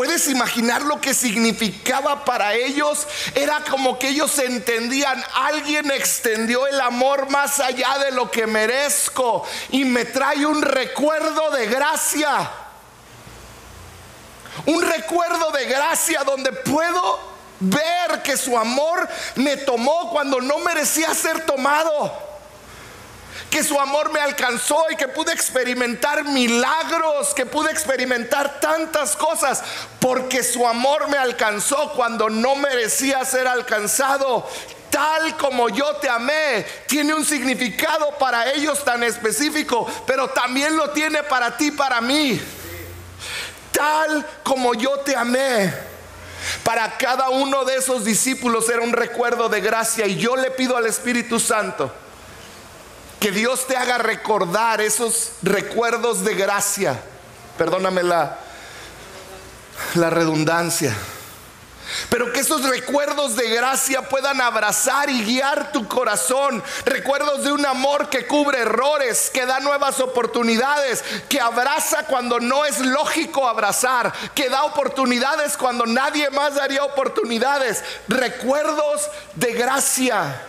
¿Puedes 0.00 0.28
imaginar 0.28 0.80
lo 0.80 0.98
que 0.98 1.12
significaba 1.12 2.24
para 2.24 2.54
ellos? 2.54 3.06
Era 3.34 3.62
como 3.70 3.98
que 3.98 4.08
ellos 4.08 4.38
entendían, 4.38 5.22
alguien 5.34 5.90
extendió 5.90 6.66
el 6.66 6.80
amor 6.80 7.28
más 7.28 7.60
allá 7.60 7.98
de 7.98 8.10
lo 8.10 8.30
que 8.30 8.46
merezco 8.46 9.46
y 9.68 9.84
me 9.84 10.06
trae 10.06 10.46
un 10.46 10.62
recuerdo 10.62 11.50
de 11.50 11.66
gracia. 11.66 12.50
Un 14.64 14.80
recuerdo 14.80 15.50
de 15.50 15.66
gracia 15.66 16.24
donde 16.24 16.50
puedo 16.50 17.20
ver 17.60 18.22
que 18.22 18.38
su 18.38 18.56
amor 18.56 19.06
me 19.34 19.58
tomó 19.58 20.08
cuando 20.12 20.40
no 20.40 20.60
merecía 20.60 21.12
ser 21.12 21.44
tomado 21.44 22.29
que 23.50 23.64
su 23.64 23.78
amor 23.80 24.12
me 24.12 24.20
alcanzó 24.20 24.86
y 24.90 24.96
que 24.96 25.08
pude 25.08 25.32
experimentar 25.32 26.24
milagros, 26.24 27.34
que 27.34 27.44
pude 27.44 27.70
experimentar 27.70 28.60
tantas 28.60 29.16
cosas, 29.16 29.62
porque 29.98 30.44
su 30.44 30.66
amor 30.66 31.08
me 31.08 31.18
alcanzó 31.18 31.92
cuando 31.94 32.30
no 32.30 32.54
merecía 32.54 33.24
ser 33.24 33.48
alcanzado. 33.48 34.48
Tal 34.88 35.36
como 35.36 35.68
yo 35.68 35.96
te 35.96 36.08
amé, 36.08 36.64
tiene 36.86 37.12
un 37.12 37.24
significado 37.24 38.16
para 38.18 38.52
ellos 38.52 38.84
tan 38.84 39.02
específico, 39.02 39.88
pero 40.06 40.30
también 40.30 40.76
lo 40.76 40.90
tiene 40.90 41.24
para 41.24 41.56
ti, 41.56 41.72
para 41.72 42.00
mí. 42.00 42.40
Tal 43.72 44.26
como 44.44 44.74
yo 44.74 45.00
te 45.00 45.16
amé. 45.16 45.90
Para 46.62 46.96
cada 46.96 47.28
uno 47.28 47.64
de 47.64 47.76
esos 47.76 48.04
discípulos 48.04 48.68
era 48.68 48.80
un 48.80 48.92
recuerdo 48.92 49.48
de 49.48 49.60
gracia 49.60 50.06
y 50.06 50.16
yo 50.16 50.36
le 50.36 50.50
pido 50.52 50.76
al 50.76 50.86
Espíritu 50.86 51.38
Santo 51.38 51.92
que 53.20 53.30
Dios 53.30 53.66
te 53.66 53.76
haga 53.76 53.98
recordar 53.98 54.80
esos 54.80 55.32
recuerdos 55.42 56.24
de 56.24 56.34
gracia. 56.34 56.98
Perdóname 57.58 58.02
la, 58.02 58.38
la 59.94 60.08
redundancia. 60.08 60.96
Pero 62.08 62.32
que 62.32 62.40
esos 62.40 62.62
recuerdos 62.62 63.36
de 63.36 63.50
gracia 63.50 64.08
puedan 64.08 64.40
abrazar 64.40 65.10
y 65.10 65.22
guiar 65.22 65.70
tu 65.70 65.86
corazón. 65.86 66.62
Recuerdos 66.86 67.44
de 67.44 67.52
un 67.52 67.66
amor 67.66 68.08
que 68.08 68.26
cubre 68.26 68.60
errores, 68.60 69.30
que 69.32 69.44
da 69.44 69.60
nuevas 69.60 70.00
oportunidades, 70.00 71.04
que 71.28 71.40
abraza 71.40 72.06
cuando 72.06 72.40
no 72.40 72.64
es 72.64 72.78
lógico 72.78 73.46
abrazar, 73.46 74.12
que 74.34 74.48
da 74.48 74.62
oportunidades 74.64 75.56
cuando 75.58 75.84
nadie 75.84 76.30
más 76.30 76.54
daría 76.54 76.84
oportunidades. 76.84 77.84
Recuerdos 78.08 79.10
de 79.34 79.52
gracia. 79.52 80.42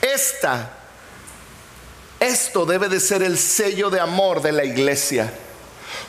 Esta 0.00 0.70
esto 2.20 2.64
debe 2.64 2.88
de 2.88 3.00
ser 3.00 3.22
el 3.22 3.38
sello 3.38 3.90
de 3.90 4.00
amor 4.00 4.40
de 4.42 4.52
la 4.52 4.64
iglesia. 4.64 5.32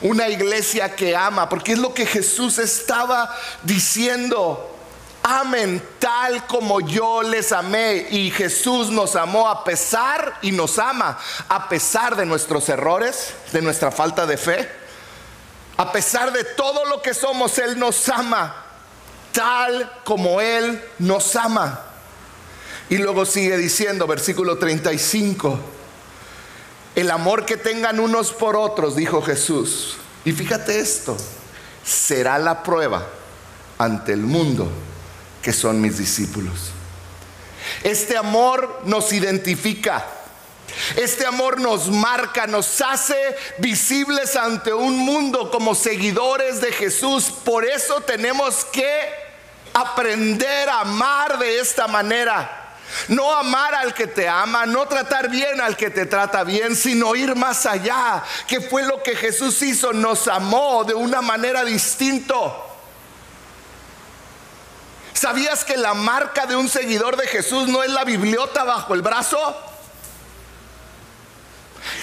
Una 0.02 0.30
iglesia 0.30 0.96
que 0.96 1.16
ama, 1.16 1.50
porque 1.50 1.74
es 1.74 1.80
lo 1.80 1.94
que 1.94 2.06
Jesús 2.06 2.58
estaba 2.60 3.36
diciendo. 3.64 4.74
Amen 5.24 5.82
tal 6.00 6.48
como 6.48 6.80
yo 6.80 7.22
les 7.22 7.52
amé. 7.52 8.08
Y 8.12 8.32
Jesús 8.32 8.90
nos 8.90 9.16
amó 9.16 9.50
a 9.50 9.64
pesar 9.64 10.38
y 10.42 10.52
nos 10.52 10.80
ama 10.80 11.18
a 11.50 11.68
pesar 11.68 12.16
de 12.16 12.26
nuestros 12.26 12.70
errores, 12.70 13.34
de 13.52 13.62
nuestra 13.62 13.92
falta 13.92 14.26
de 14.26 14.38
fe. 14.38 14.70
A 15.76 15.92
pesar 15.92 16.32
de 16.32 16.44
todo 16.44 16.86
lo 16.86 17.02
que 17.02 17.14
somos, 17.14 17.58
Él 17.58 17.78
nos 17.78 18.08
ama 18.10 18.64
tal 19.34 19.92
como 20.04 20.42
Él 20.42 20.82
nos 20.98 21.36
ama. 21.36 21.82
Y 22.90 22.98
luego 22.98 23.26
sigue 23.26 23.58
diciendo, 23.58 24.08
versículo 24.08 24.58
35 24.58 25.77
el 26.98 27.12
amor 27.12 27.46
que 27.46 27.58
tengan 27.58 28.00
unos 28.00 28.34
por 28.34 28.56
otros, 28.56 28.96
dijo 28.96 29.22
Jesús. 29.22 29.98
Y 30.26 30.32
fíjate 30.32 30.80
esto, 30.80 31.16
será 31.86 32.40
la 32.40 32.64
prueba 32.64 33.08
ante 33.78 34.14
el 34.14 34.22
mundo 34.22 34.68
que 35.44 35.54
son 35.54 35.80
mis 35.80 36.00
discípulos. 36.00 36.72
Este 37.84 38.18
amor 38.18 38.82
nos 38.86 39.14
identifica. 39.14 40.08
Este 40.96 41.28
amor 41.28 41.62
nos 41.62 41.88
marca, 41.88 42.48
nos 42.48 42.82
hace 42.82 43.16
visibles 43.60 44.36
ante 44.36 44.74
un 44.74 44.98
mundo 44.98 45.52
como 45.52 45.76
seguidores 45.76 46.62
de 46.62 46.72
Jesús. 46.72 47.26
Por 47.26 47.64
eso 47.64 48.02
tenemos 48.02 48.66
que 48.66 49.10
aprender 49.72 50.68
a 50.68 50.80
amar 50.80 51.38
de 51.38 51.60
esta 51.60 51.88
manera. 51.88 52.67
No 53.10 53.34
amar 53.34 53.76
al 53.76 53.94
que 53.94 54.08
te 54.08 54.28
ama, 54.28 54.66
no 54.66 54.88
tratar 54.88 55.30
bien 55.30 55.60
al 55.62 55.76
que 55.76 55.90
te 55.90 56.06
trata 56.06 56.44
bien, 56.44 56.76
sino 56.76 57.16
ir 57.16 57.36
más 57.36 57.66
allá, 57.66 58.24
que 58.48 58.62
fue 58.62 58.84
lo 58.84 59.04
que 59.04 59.16
Jesús 59.16 59.62
hizo, 59.62 59.94
nos 59.94 60.28
amó 60.28 60.84
de 60.84 60.94
una 60.94 61.22
manera 61.22 61.64
distinta. 61.64 62.36
¿Sabías 65.14 65.66
que 65.66 65.78
la 65.78 65.94
marca 65.94 66.46
de 66.46 66.56
un 66.56 66.70
seguidor 66.70 67.18
de 67.18 67.28
Jesús 67.28 67.68
no 67.68 67.84
es 67.84 67.90
la 67.90 68.04
bibliota 68.04 68.64
bajo 68.64 68.94
el 68.94 69.02
brazo? 69.02 69.64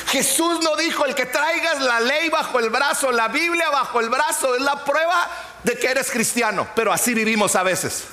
Jesús 0.09 0.61
no 0.62 0.77
dijo 0.77 1.05
el 1.05 1.14
que 1.14 1.27
traigas 1.27 1.81
la 1.81 2.01
ley 2.01 2.29
bajo 2.29 2.59
el 2.59 2.70
brazo, 2.70 3.12
la 3.12 3.29
Biblia 3.29 3.70
bajo 3.70 4.01
el 4.01 4.09
brazo, 4.09 4.55
es 4.55 4.62
la 4.62 4.85
prueba 4.85 5.29
de 5.62 5.79
que 5.79 5.88
eres 5.88 6.11
cristiano, 6.11 6.68
pero 6.75 6.92
así 6.92 7.14
vivimos 7.14 7.57
a 7.57 7.62
veces. 7.62 8.05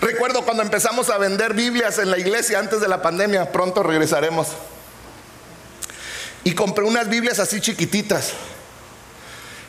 Recuerdo 0.00 0.42
cuando 0.42 0.62
empezamos 0.62 1.10
a 1.10 1.18
vender 1.18 1.54
Biblias 1.54 1.98
en 1.98 2.10
la 2.10 2.18
iglesia 2.18 2.58
antes 2.58 2.80
de 2.80 2.88
la 2.88 3.02
pandemia, 3.02 3.52
pronto 3.52 3.82
regresaremos. 3.82 4.48
Y 6.44 6.54
compré 6.54 6.84
unas 6.84 7.08
Biblias 7.08 7.38
así 7.38 7.60
chiquititas. 7.60 8.32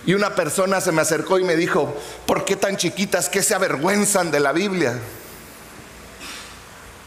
Y 0.05 0.13
una 0.13 0.35
persona 0.35 0.81
se 0.81 0.91
me 0.91 1.01
acercó 1.01 1.39
y 1.39 1.43
me 1.43 1.55
dijo, 1.55 1.95
¿por 2.25 2.45
qué 2.45 2.55
tan 2.55 2.77
chiquitas 2.77 3.29
que 3.29 3.41
se 3.41 3.55
avergüenzan 3.55 4.31
de 4.31 4.39
la 4.39 4.51
Biblia? 4.51 4.97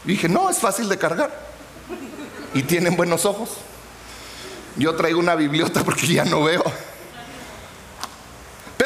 Y 0.05 0.09
dije, 0.09 0.29
no, 0.29 0.49
es 0.49 0.57
fácil 0.57 0.89
de 0.89 0.97
cargar. 0.97 1.47
Y 2.53 2.63
tienen 2.63 2.95
buenos 2.95 3.25
ojos. 3.25 3.49
Yo 4.77 4.95
traigo 4.95 5.19
una 5.19 5.35
bibliota 5.35 5.83
porque 5.83 6.07
ya 6.07 6.23
no 6.25 6.43
veo. 6.43 6.63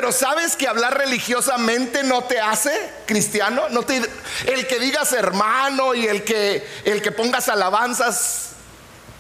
Pero 0.01 0.11
¿sabes 0.11 0.55
que 0.55 0.67
hablar 0.67 0.97
religiosamente 0.97 2.01
no 2.01 2.23
te 2.23 2.39
hace 2.39 2.71
cristiano? 3.05 3.69
No 3.69 3.83
te, 3.83 4.01
el 4.47 4.65
que 4.65 4.79
digas 4.79 5.13
hermano 5.13 5.93
y 5.93 6.07
el 6.07 6.23
que, 6.23 6.67
el 6.85 7.03
que 7.03 7.11
pongas 7.11 7.49
alabanzas 7.49 8.53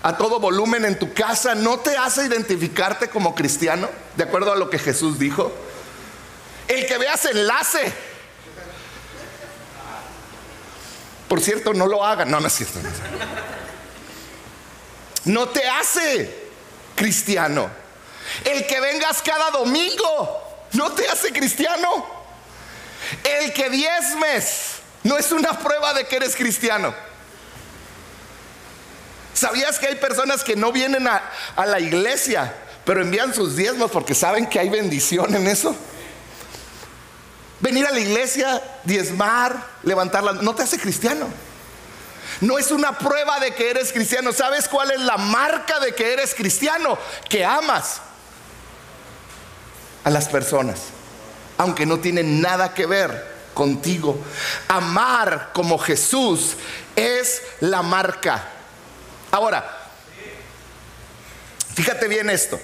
a 0.01 0.17
todo 0.17 0.39
volumen 0.39 0.83
en 0.85 0.97
tu 0.97 1.13
casa 1.13 1.53
no 1.53 1.77
te 1.81 1.95
hace 1.95 2.25
identificarte 2.25 3.09
como 3.09 3.35
cristiano, 3.35 3.87
de 4.17 4.23
acuerdo 4.23 4.53
a 4.53 4.55
lo 4.55 4.71
que 4.71 4.79
Jesús 4.79 5.19
dijo. 5.19 5.53
El 6.67 6.87
que 6.87 6.97
veas 6.97 7.25
enlace. 7.25 7.93
Por 11.27 11.41
cierto, 11.41 11.75
no 11.75 11.85
lo 11.85 12.03
hagan. 12.03 12.31
No, 12.31 12.39
no 12.39 12.47
es 12.47 12.53
cierto. 12.53 12.79
No 15.25 15.47
te 15.49 15.63
hace 15.67 16.49
cristiano. 16.95 17.69
El 18.43 18.65
que 18.65 18.81
vengas 18.81 19.21
cada 19.21 19.51
domingo 19.51 20.40
no 20.73 20.91
te 20.91 21.07
hace 21.07 21.31
cristiano. 21.31 22.21
El 23.23 23.53
que 23.53 23.69
diezmes 23.69 24.81
no 25.03 25.17
es 25.17 25.31
una 25.31 25.57
prueba 25.57 25.93
de 25.93 26.05
que 26.05 26.17
eres 26.17 26.35
cristiano. 26.35 26.93
¿Sabías 29.33 29.79
que 29.79 29.87
hay 29.87 29.95
personas 29.95 30.43
que 30.43 30.55
no 30.55 30.71
vienen 30.71 31.07
a, 31.07 31.21
la 31.65 31.79
iglesia, 31.79 32.53
pero 32.85 33.01
envían 33.01 33.33
sus 33.33 33.55
diezmos 33.55 33.89
porque 33.91 34.13
saben 34.13 34.47
que 34.47 34.59
hay 34.59 34.69
bendición 34.69 35.33
en 35.35 35.47
eso? 35.47 35.75
Venir 37.59 37.85
a 37.85 37.91
la 37.91 37.99
iglesia, 37.99 38.61
diezmar, 38.83 39.65
levantarla, 39.83 40.33
no 40.33 40.55
te 40.55 40.63
hace 40.63 40.79
cristiano. 40.79 41.27
No 42.39 42.57
es 42.57 42.71
una 42.71 42.97
prueba 42.97 43.39
de 43.39 43.53
que 43.53 43.69
eres 43.69 43.91
cristiano. 43.91 44.31
¿Sabes 44.33 44.67
cuál 44.67 44.91
es 44.91 44.99
la 44.99 45.17
marca 45.17 45.79
de 45.79 45.93
que 45.93 46.13
eres 46.13 46.33
cristiano? 46.33 46.97
Que 47.29 47.45
amas 47.45 48.01
a 50.03 50.09
las 50.09 50.27
personas, 50.29 50.79
aunque 51.57 51.85
no 51.85 51.99
tienen 51.99 52.41
nada 52.41 52.73
que 52.73 52.85
ver 52.85 53.31
contigo. 53.53 54.17
Amar 54.67 55.51
como 55.53 55.77
Jesús 55.77 56.55
es 56.95 57.41
la 57.59 57.81
marca. 57.81 58.43
Ahora, 59.31 59.79
fíjate 61.75 62.07
bien 62.07 62.29
esto. 62.29 62.59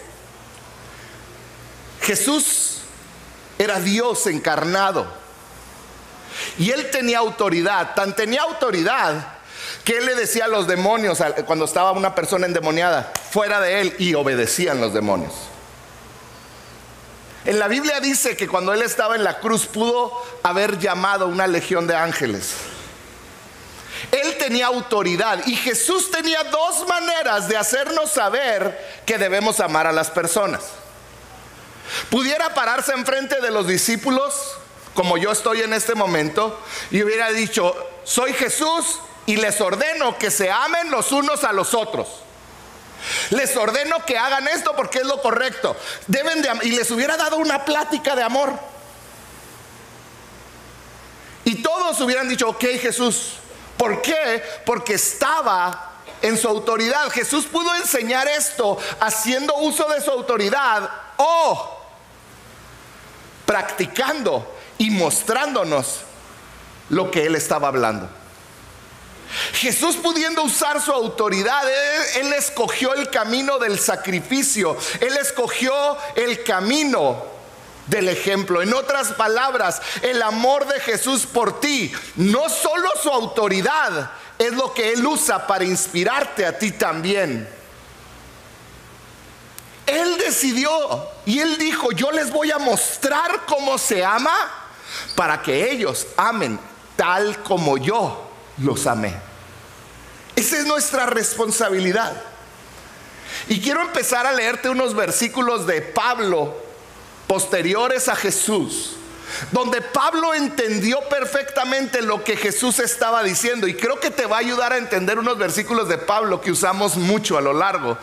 Jesús 2.02 2.78
era 3.58 3.80
Dios 3.80 4.28
encarnado. 4.28 5.08
Y 6.58 6.72
él 6.72 6.90
tenía 6.92 7.20
autoridad, 7.20 7.96
tan 7.96 8.16
tenía 8.16 8.44
autoridad 8.44 9.34
que 9.84 9.98
él 9.98 10.06
le 10.06 10.16
decía 10.16 10.46
a 10.46 10.48
los 10.48 10.68
demonios 10.68 11.20
cuando 11.46 11.66
estaba 11.66 11.92
una 11.92 12.14
persona 12.14 12.46
endemoniada, 12.46 13.12
fuera 13.32 13.60
de 13.60 13.82
él, 13.82 13.96
y 14.00 14.14
obedecían 14.14 14.80
los 14.80 14.94
demonios. 14.94 15.34
En 17.48 17.60
la 17.60 17.70
Biblia 17.70 18.02
dice 18.02 18.36
que 18.36 18.46
cuando 18.46 18.74
él 18.74 18.82
estaba 18.82 19.16
en 19.16 19.24
la 19.24 19.40
cruz 19.40 19.68
pudo 19.68 20.12
haber 20.44 20.80
llamado 20.80 21.30
una 21.30 21.48
legión 21.48 21.88
de 21.88 21.96
ángeles. 21.96 22.52
Él 24.12 24.36
tenía 24.38 24.66
autoridad 24.66 25.40
y 25.46 25.56
Jesús 25.56 26.12
tenía 26.12 26.44
dos 26.44 26.86
maneras 26.90 27.48
de 27.48 27.56
hacernos 27.56 28.12
saber 28.12 29.02
que 29.06 29.18
debemos 29.18 29.62
amar 29.62 29.88
a 29.88 29.94
las 29.94 30.12
personas. 30.12 30.62
Pudiera 32.10 32.54
pararse 32.54 32.92
enfrente 32.92 33.40
de 33.40 33.50
los 33.50 33.66
discípulos, 33.66 34.34
como 34.94 35.18
yo 35.18 35.32
estoy 35.32 35.62
en 35.62 35.72
este 35.72 35.96
momento, 35.96 36.62
y 36.92 37.02
hubiera 37.02 37.32
dicho, 37.32 37.74
soy 38.04 38.34
Jesús 38.34 39.00
y 39.26 39.38
les 39.38 39.62
ordeno 39.62 40.18
que 40.18 40.32
se 40.32 40.52
amen 40.52 40.92
los 40.92 41.14
unos 41.14 41.46
a 41.46 41.54
los 41.54 41.74
otros. 41.74 42.27
Les 43.30 43.56
ordeno 43.56 44.06
que 44.06 44.18
hagan 44.18 44.48
esto 44.48 44.76
porque 44.76 45.00
es 45.00 45.06
lo 45.06 45.22
correcto. 45.22 45.76
Deben 46.08 46.42
de 46.42 46.50
y 46.64 46.72
les 46.72 46.90
hubiera 46.92 47.18
dado 47.18 47.38
una 47.38 47.66
plática 47.66 48.16
de 48.16 48.24
amor. 48.24 48.54
Y 51.46 51.62
todos 51.62 52.00
hubieran 52.02 52.28
dicho, 52.28 52.50
ok 52.50 52.64
Jesús. 52.82 53.34
¿Por 53.78 54.02
qué? 54.02 54.44
Porque 54.66 54.96
estaba 54.96 55.92
en 56.22 56.38
su 56.38 56.48
autoridad. 56.48 57.10
Jesús 57.12 57.46
pudo 57.46 57.74
enseñar 57.76 58.28
esto 58.28 58.78
haciendo 59.00 59.56
uso 59.58 59.88
de 59.88 60.02
su 60.02 60.12
autoridad 60.12 60.90
o 61.18 61.78
practicando 63.46 64.56
y 64.78 64.90
mostrándonos 64.92 66.02
lo 66.90 67.12
que 67.12 67.26
él 67.26 67.36
estaba 67.36 67.68
hablando. 67.68 68.10
Jesús 69.54 69.96
pudiendo 69.98 70.44
usar 70.44 70.82
su 70.82 70.92
autoridad, 70.92 71.64
él, 72.16 72.34
escogió 72.34 72.94
el 72.94 73.10
camino 73.10 73.58
del 73.60 73.80
sacrificio, 73.80 74.78
Él 75.00 75.18
escogió 75.18 75.98
el 76.16 76.44
camino 76.44 77.26
del 77.88 78.10
ejemplo. 78.10 78.62
En 78.62 78.74
otras 78.74 79.10
palabras, 79.14 79.82
el 80.02 80.22
amor 80.22 80.68
de 80.68 80.80
Jesús 80.80 81.26
por 81.26 81.60
ti, 81.60 81.92
no 82.16 82.50
solo 82.50 82.90
su 83.02 83.10
autoridad, 83.10 84.12
es 84.38 84.54
lo 84.54 84.74
que 84.74 84.94
Él 84.94 85.06
usa 85.06 85.48
para 85.48 85.64
inspirarte 85.64 86.46
a 86.46 86.58
ti 86.58 86.72
también. 86.72 87.50
Él 89.86 90.18
decidió 90.18 91.10
y 91.26 91.40
Él 91.40 91.58
dijo, 91.58 91.92
yo 91.92 92.12
les 92.12 92.30
voy 92.30 92.52
a 92.52 92.60
mostrar 92.60 93.46
cómo 93.46 93.78
se 93.78 94.04
ama 94.04 94.36
para 95.16 95.42
que 95.42 95.72
ellos 95.72 96.08
amen 96.18 96.60
tal 96.96 97.42
como 97.44 97.78
yo 97.78 98.27
los 98.60 98.88
amé. 98.88 99.16
Esa 100.36 100.58
es 100.58 100.66
nuestra 100.66 101.08
responsabilidad. 101.08 102.14
Y 103.48 103.60
quiero 103.60 103.82
empezar 103.82 104.26
a 104.26 104.34
leerte 104.34 104.70
unos 104.70 104.96
versículos 104.96 105.66
de 105.68 105.82
Pablo 105.82 106.56
posteriores 107.28 108.08
a 108.08 108.16
Jesús, 108.16 108.96
donde 109.52 109.82
Pablo 109.82 110.34
entendió 110.34 111.00
perfectamente 111.10 112.02
lo 112.02 112.24
que 112.24 112.38
Jesús 112.38 112.80
estaba 112.80 113.24
diciendo. 113.24 113.68
Y 113.68 113.76
creo 113.76 114.00
que 114.00 114.12
te 114.12 114.26
va 114.26 114.38
a 114.38 114.40
ayudar 114.40 114.74
a 114.74 114.78
entender 114.78 115.20
unos 115.20 115.38
versículos 115.38 115.90
de 115.90 115.98
Pablo 115.98 116.40
que 116.40 116.52
usamos 116.52 116.96
mucho 116.96 117.38
a 117.38 117.42
lo 117.42 117.54
largo 117.54 117.98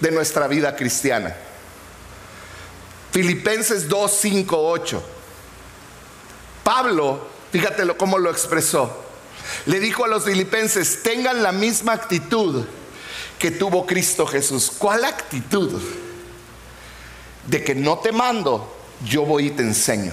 de 0.00 0.10
nuestra 0.10 0.46
vida 0.46 0.76
cristiana. 0.76 1.34
Filipenses 3.12 3.88
2, 3.88 4.10
5, 4.10 4.56
8. 4.58 5.02
Pablo, 6.62 7.26
fíjate 7.52 7.86
cómo 7.96 8.18
lo 8.18 8.30
expresó. 8.30 9.05
Le 9.66 9.80
dijo 9.80 10.04
a 10.04 10.08
los 10.08 10.24
filipenses, 10.24 11.02
tengan 11.02 11.42
la 11.42 11.52
misma 11.52 11.92
actitud 11.92 12.64
que 13.38 13.50
tuvo 13.50 13.86
Cristo 13.86 14.26
Jesús. 14.26 14.72
¿Cuál 14.78 15.04
actitud? 15.04 15.80
De 17.46 17.62
que 17.62 17.74
no 17.74 17.98
te 17.98 18.12
mando, 18.12 18.76
yo 19.04 19.24
voy 19.24 19.48
y 19.48 19.50
te 19.50 19.62
enseño. 19.62 20.12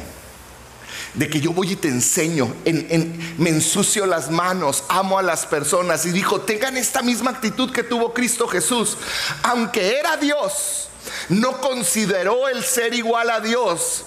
De 1.14 1.30
que 1.30 1.40
yo 1.40 1.52
voy 1.52 1.74
y 1.74 1.76
te 1.76 1.88
enseño, 1.88 2.54
me 3.38 3.50
ensucio 3.50 4.06
las 4.06 4.32
manos, 4.32 4.84
amo 4.90 5.20
a 5.20 5.24
las 5.24 5.46
personas. 5.46 6.06
Y 6.06 6.12
dijo, 6.12 6.42
tengan 6.42 6.76
esta 6.76 7.02
misma 7.02 7.32
actitud 7.32 7.72
que 7.72 7.84
tuvo 7.84 8.14
Cristo 8.14 8.48
Jesús. 8.48 8.98
Aunque 9.44 9.98
era 9.98 10.18
Dios, 10.18 10.90
no 11.30 11.60
consideró 11.62 12.50
el 12.50 12.64
ser 12.64 12.94
igual 12.94 13.30
a 13.30 13.40
Dios, 13.40 14.06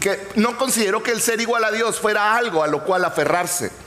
que 0.00 0.28
no 0.36 0.56
consideró 0.58 1.02
que 1.02 1.10
el 1.10 1.22
ser 1.22 1.40
igual 1.40 1.64
a 1.64 1.72
Dios 1.72 1.98
fuera 1.98 2.36
algo 2.36 2.62
a 2.62 2.66
lo 2.66 2.84
cual 2.84 3.04
aferrarse 3.04 3.83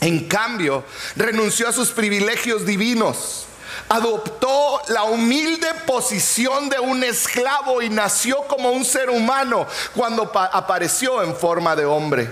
en 0.00 0.28
cambio, 0.28 0.84
renunció 1.16 1.68
a 1.68 1.72
sus 1.72 1.90
privilegios 1.90 2.64
divinos, 2.64 3.46
adoptó 3.88 4.80
la 4.88 5.04
humilde 5.04 5.66
posición 5.86 6.68
de 6.68 6.78
un 6.78 7.02
esclavo 7.02 7.82
y 7.82 7.90
nació 7.90 8.46
como 8.46 8.70
un 8.70 8.84
ser 8.84 9.10
humano 9.10 9.66
cuando 9.94 10.30
apareció 10.34 11.22
en 11.22 11.34
forma 11.34 11.74
de 11.74 11.84
hombre. 11.84 12.30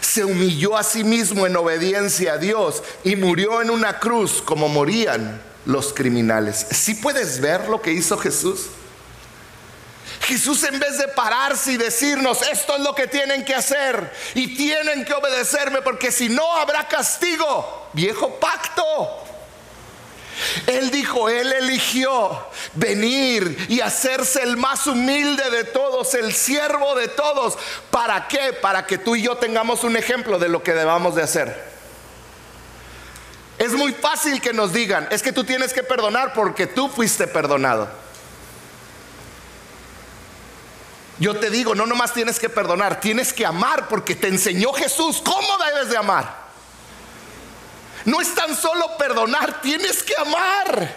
Se 0.00 0.24
humilló 0.24 0.76
a 0.76 0.84
sí 0.84 1.02
mismo 1.02 1.46
en 1.46 1.56
obediencia 1.56 2.34
a 2.34 2.38
Dios 2.38 2.82
y 3.04 3.16
murió 3.16 3.62
en 3.62 3.70
una 3.70 3.98
cruz 3.98 4.42
como 4.42 4.68
morían 4.68 5.40
los 5.64 5.92
criminales. 5.92 6.66
¿Sí 6.70 6.94
puedes 6.94 7.40
ver 7.40 7.68
lo 7.68 7.82
que 7.82 7.92
hizo 7.92 8.16
Jesús? 8.18 8.66
Jesús 10.28 10.62
en 10.64 10.78
vez 10.78 10.98
de 10.98 11.08
pararse 11.08 11.72
y 11.72 11.76
decirnos, 11.78 12.42
esto 12.42 12.76
es 12.76 12.82
lo 12.82 12.94
que 12.94 13.06
tienen 13.06 13.46
que 13.46 13.54
hacer 13.54 14.12
y 14.34 14.54
tienen 14.54 15.06
que 15.06 15.14
obedecerme 15.14 15.80
porque 15.80 16.12
si 16.12 16.28
no 16.28 16.54
habrá 16.54 16.86
castigo, 16.86 17.88
viejo 17.94 18.34
pacto. 18.34 18.84
Él 20.66 20.90
dijo, 20.90 21.30
Él 21.30 21.50
eligió 21.50 22.46
venir 22.74 23.66
y 23.70 23.80
hacerse 23.80 24.42
el 24.42 24.58
más 24.58 24.86
humilde 24.86 25.50
de 25.50 25.64
todos, 25.64 26.12
el 26.12 26.34
siervo 26.34 26.94
de 26.94 27.08
todos. 27.08 27.56
¿Para 27.90 28.28
qué? 28.28 28.52
Para 28.52 28.86
que 28.86 28.98
tú 28.98 29.16
y 29.16 29.22
yo 29.22 29.38
tengamos 29.38 29.82
un 29.82 29.96
ejemplo 29.96 30.38
de 30.38 30.50
lo 30.50 30.62
que 30.62 30.74
debamos 30.74 31.14
de 31.14 31.22
hacer. 31.22 31.68
Es 33.56 33.72
muy 33.72 33.94
fácil 33.94 34.42
que 34.42 34.52
nos 34.52 34.74
digan, 34.74 35.08
es 35.10 35.22
que 35.22 35.32
tú 35.32 35.42
tienes 35.42 35.72
que 35.72 35.82
perdonar 35.82 36.34
porque 36.34 36.66
tú 36.66 36.90
fuiste 36.90 37.26
perdonado. 37.26 37.88
Yo 41.18 41.38
te 41.38 41.50
digo, 41.50 41.74
no 41.74 41.86
nomás 41.86 42.12
tienes 42.12 42.38
que 42.38 42.48
perdonar, 42.48 43.00
tienes 43.00 43.32
que 43.32 43.44
amar 43.44 43.88
porque 43.88 44.14
te 44.14 44.28
enseñó 44.28 44.72
Jesús 44.72 45.20
cómo 45.24 45.48
debes 45.66 45.90
de 45.90 45.96
amar. 45.96 46.48
No 48.04 48.20
es 48.20 48.34
tan 48.34 48.56
solo 48.56 48.96
perdonar, 48.96 49.60
tienes 49.60 50.02
que 50.02 50.14
amar. 50.16 50.96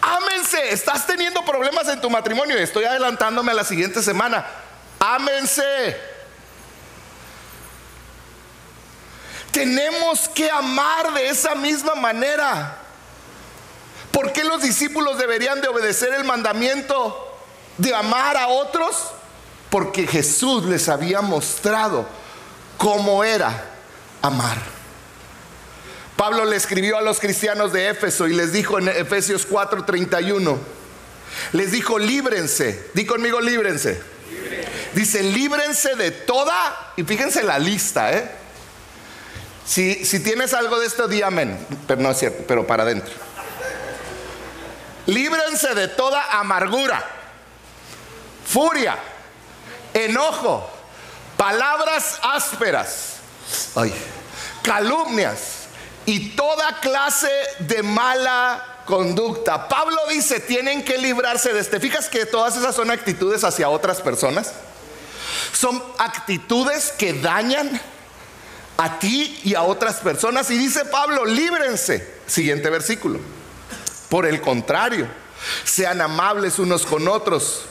Ámense, 0.00 0.72
estás 0.72 1.06
teniendo 1.06 1.44
problemas 1.44 1.86
en 1.88 2.00
tu 2.00 2.08
matrimonio 2.10 2.58
y 2.58 2.62
estoy 2.62 2.84
adelantándome 2.84 3.52
a 3.52 3.54
la 3.54 3.64
siguiente 3.64 4.02
semana. 4.02 4.46
Ámense. 4.98 5.96
Tenemos 9.52 10.28
que 10.30 10.50
amar 10.50 11.12
de 11.12 11.28
esa 11.28 11.54
misma 11.54 11.94
manera. 11.94 12.78
¿Por 14.10 14.32
qué 14.32 14.44
los 14.44 14.62
discípulos 14.62 15.18
deberían 15.18 15.60
de 15.60 15.68
obedecer 15.68 16.14
el 16.14 16.24
mandamiento? 16.24 17.31
De 17.78 17.94
amar 17.94 18.36
a 18.36 18.48
otros 18.48 19.12
porque 19.70 20.06
Jesús 20.06 20.64
les 20.64 20.88
había 20.88 21.22
mostrado 21.22 22.06
cómo 22.76 23.24
era 23.24 23.70
amar. 24.20 24.58
Pablo 26.16 26.44
le 26.44 26.56
escribió 26.56 26.98
a 26.98 27.02
los 27.02 27.18
cristianos 27.18 27.72
de 27.72 27.88
Éfeso 27.88 28.28
y 28.28 28.34
les 28.34 28.52
dijo 28.52 28.78
en 28.78 28.88
Efesios 28.88 29.48
4:31, 29.48 30.58
les 31.52 31.72
dijo, 31.72 31.98
líbrense, 31.98 32.90
di 32.92 33.06
conmigo, 33.06 33.40
líbrense. 33.40 33.98
Dice, 34.92 35.22
líbrense 35.22 35.94
de 35.96 36.10
toda, 36.10 36.92
y 36.96 37.04
fíjense 37.04 37.42
la 37.42 37.58
lista, 37.58 38.12
¿eh? 38.12 38.30
Si, 39.64 40.04
si 40.04 40.20
tienes 40.20 40.52
algo 40.52 40.78
de 40.78 40.86
esto, 40.86 41.08
di 41.08 41.22
amén, 41.22 41.66
pero 41.86 42.02
no 42.02 42.10
es 42.10 42.18
cierto, 42.18 42.44
pero 42.46 42.66
para 42.66 42.82
adentro. 42.82 43.14
Líbrense 45.06 45.74
de 45.74 45.88
toda 45.88 46.38
amargura 46.38 47.21
furia, 48.44 48.98
enojo, 49.94 50.68
palabras 51.36 52.18
ásperas, 52.22 53.16
calumnias 54.62 55.62
y 56.06 56.30
toda 56.30 56.80
clase 56.80 57.30
de 57.60 57.82
mala 57.82 58.72
conducta. 58.86 59.68
Pablo 59.68 59.96
dice, 60.08 60.40
tienen 60.40 60.84
que 60.84 60.98
librarse 60.98 61.52
de 61.52 61.60
este. 61.60 61.80
Fijas 61.80 62.08
que 62.08 62.26
todas 62.26 62.56
esas 62.56 62.74
son 62.74 62.90
actitudes 62.90 63.44
hacia 63.44 63.68
otras 63.68 64.00
personas. 64.00 64.52
Son 65.52 65.82
actitudes 65.98 66.92
que 66.92 67.12
dañan 67.12 67.80
a 68.76 68.98
ti 68.98 69.38
y 69.44 69.54
a 69.54 69.62
otras 69.62 69.96
personas. 69.96 70.50
Y 70.50 70.58
dice 70.58 70.84
Pablo, 70.86 71.24
líbrense. 71.24 72.20
Siguiente 72.26 72.70
versículo. 72.70 73.20
Por 74.08 74.26
el 74.26 74.40
contrario, 74.40 75.06
sean 75.64 76.00
amables 76.00 76.58
unos 76.58 76.84
con 76.84 77.08
otros 77.08 77.64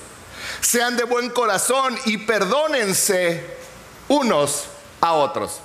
sean 0.62 0.96
de 0.96 1.04
buen 1.04 1.30
corazón 1.30 1.98
y 2.06 2.20
perdónense 2.20 3.46
unos 4.08 4.66
a 5.02 5.14
otros. 5.14 5.60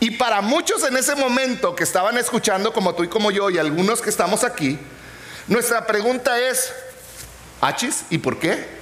Y 0.00 0.12
para 0.12 0.40
muchos 0.40 0.84
en 0.84 0.96
ese 0.96 1.14
momento 1.16 1.74
que 1.74 1.84
estaban 1.84 2.16
escuchando, 2.18 2.72
como 2.72 2.94
tú 2.94 3.04
y 3.04 3.08
como 3.08 3.30
yo, 3.30 3.50
y 3.50 3.58
algunos 3.58 4.00
que 4.00 4.10
estamos 4.10 4.44
aquí, 4.44 4.78
nuestra 5.48 5.86
pregunta 5.86 6.38
es, 6.38 6.72
¿achis? 7.60 8.04
¿Y 8.10 8.18
por 8.18 8.38
qué? 8.38 8.78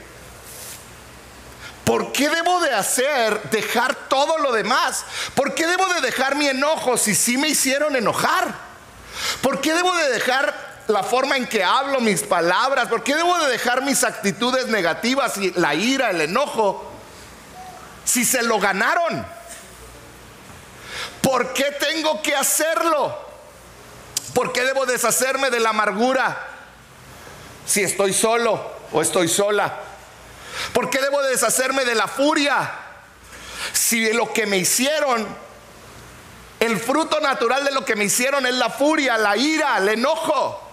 ¿Por 1.85 2.13
qué 2.13 2.29
debo 2.29 2.61
de 2.61 2.73
hacer, 2.73 3.41
dejar 3.51 3.95
todo 4.09 4.39
lo 4.39 4.53
demás? 4.53 5.05
¿Por 5.35 5.55
qué 5.55 5.67
debo 5.67 5.87
de 5.95 6.01
dejar 6.01 6.35
mi 6.35 6.49
enojo 6.49 6.97
si 6.99 7.15
sí 7.15 7.39
me 7.39 7.49
hicieron 7.49 7.95
enojar? 7.95 8.55
¿Por 9.41 9.61
qué 9.61 9.73
debo 9.73 9.95
de 9.95 10.11
dejar 10.11 10.66
la 10.89 11.03
forma 11.03 11.37
en 11.37 11.47
que 11.47 11.65
hablo, 11.65 12.01
mis 12.01 12.23
palabras? 12.23 12.89
¿Por 12.89 13.03
qué 13.03 13.17
debo 13.17 13.37
de 13.39 13.51
dejar 13.51 13.83
mis 13.83 14.05
actitudes 14.05 14.69
negativas 14.69 15.37
y 15.39 15.51
la 15.53 15.75
ira, 15.75 16.11
el 16.11 16.21
enojo? 16.21 16.93
Si 18.05 18.25
se 18.25 18.43
lo 18.43 18.61
ganaron. 18.61 19.27
¿Por 21.23 21.53
qué 21.53 21.73
tengo 21.73 22.23
que 22.23 22.37
hacerlo? 22.37 23.19
¿Por 24.33 24.53
qué 24.53 24.63
debo 24.63 24.87
deshacerme 24.87 25.51
de 25.51 25.61
la 25.61 25.71
amargura 25.71 26.47
si 27.67 27.83
estoy 27.83 28.13
solo 28.13 28.61
o 28.93 29.03
estoy 29.03 29.29
sola? 29.29 29.81
¿Por 30.73 30.91
qué 30.91 31.01
debo 31.01 31.23
deshacerme 31.23 31.85
de 31.85 31.95
la 31.95 32.07
furia? 32.07 32.71
Si 33.73 34.13
lo 34.13 34.33
que 34.33 34.47
me 34.47 34.59
hicieron, 34.59 35.27
el 36.61 36.79
fruto 36.79 37.21
natural 37.21 37.65
de 37.65 37.73
lo 37.73 37.85
que 37.85 37.97
me 37.97 38.05
hicieron 38.05 38.47
es 38.47 38.55
la 38.55 38.71
furia, 38.71 39.19
la 39.19 39.37
ira, 39.37 39.79
el 39.79 39.89
enojo. 39.89 40.66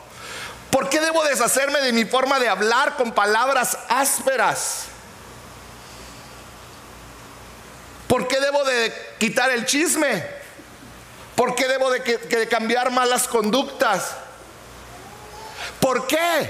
¿Por 0.73 0.89
qué 0.89 0.99
debo 0.99 1.23
deshacerme 1.23 1.81
de 1.81 1.93
mi 1.93 2.03
forma 2.03 2.39
de 2.39 2.49
hablar 2.49 2.95
con 2.95 3.11
palabras 3.11 3.77
ásperas? 3.89 4.85
¿Por 8.07 8.27
qué 8.27 8.39
debo 8.39 8.63
de 8.63 8.91
quitar 9.19 9.51
el 9.51 9.67
chisme? 9.67 10.25
¿Por 11.35 11.53
qué 11.53 11.67
debo 11.67 11.91
de, 11.91 12.47
cambiar 12.49 12.89
malas 12.89 13.27
conductas? 13.27 14.15
¿Por 15.79 16.07
qué? 16.07 16.49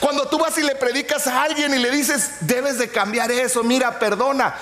Cuando 0.00 0.26
tú 0.26 0.36
vas 0.36 0.58
y 0.58 0.62
le 0.62 0.74
predicas 0.74 1.28
a 1.28 1.44
alguien 1.44 1.72
y 1.74 1.78
le 1.78 1.92
dices, 1.92 2.38
debes 2.40 2.78
de 2.78 2.88
cambiar 2.88 3.30
eso, 3.30 3.62
mira, 3.62 4.00
perdona. 4.00 4.56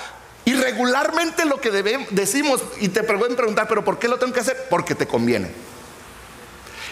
Y 0.45 0.53
regularmente 0.53 1.47
lo 1.47 1.59
que 1.59 1.71
debemos, 1.71 2.09
decimos, 2.11 2.63
y 2.81 2.89
te 2.91 3.03
pueden 3.03 3.35
preguntar, 3.35 3.67
pero 3.67 3.83
¿por 3.83 3.99
qué 3.99 4.09
lo 4.09 4.19
tengo 4.19 4.35
que 4.35 4.41
hacer? 4.41 4.67
Porque 4.69 4.95
te 4.95 5.07
conviene. 5.07 5.76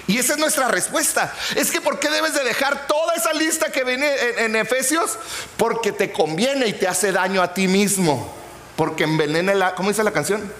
Y 0.06 0.18
esa 0.18 0.34
es 0.34 0.38
nuestra 0.38 0.68
respuesta. 0.68 1.32
Es 1.54 1.70
que 1.70 1.80
¿por 1.80 1.98
qué 1.98 2.10
debes 2.10 2.34
de 2.34 2.44
dejar 2.44 2.86
toda 2.86 3.14
esa 3.14 3.32
lista 3.32 3.72
que 3.72 3.84
viene 3.84 4.12
en, 4.38 4.54
Efesios? 4.54 5.18
Porque 5.56 5.92
te 5.92 6.12
conviene 6.12 6.66
y 6.66 6.74
te 6.74 6.86
hace 6.86 7.10
daño 7.10 7.42
a 7.42 7.54
ti 7.54 7.68
mismo. 7.68 8.34
Porque 8.76 9.04
envenena 9.04 9.54
la, 9.54 9.74
¿cómo 9.74 9.88
dice 9.88 10.04
la 10.04 10.12
canción? 10.12 10.52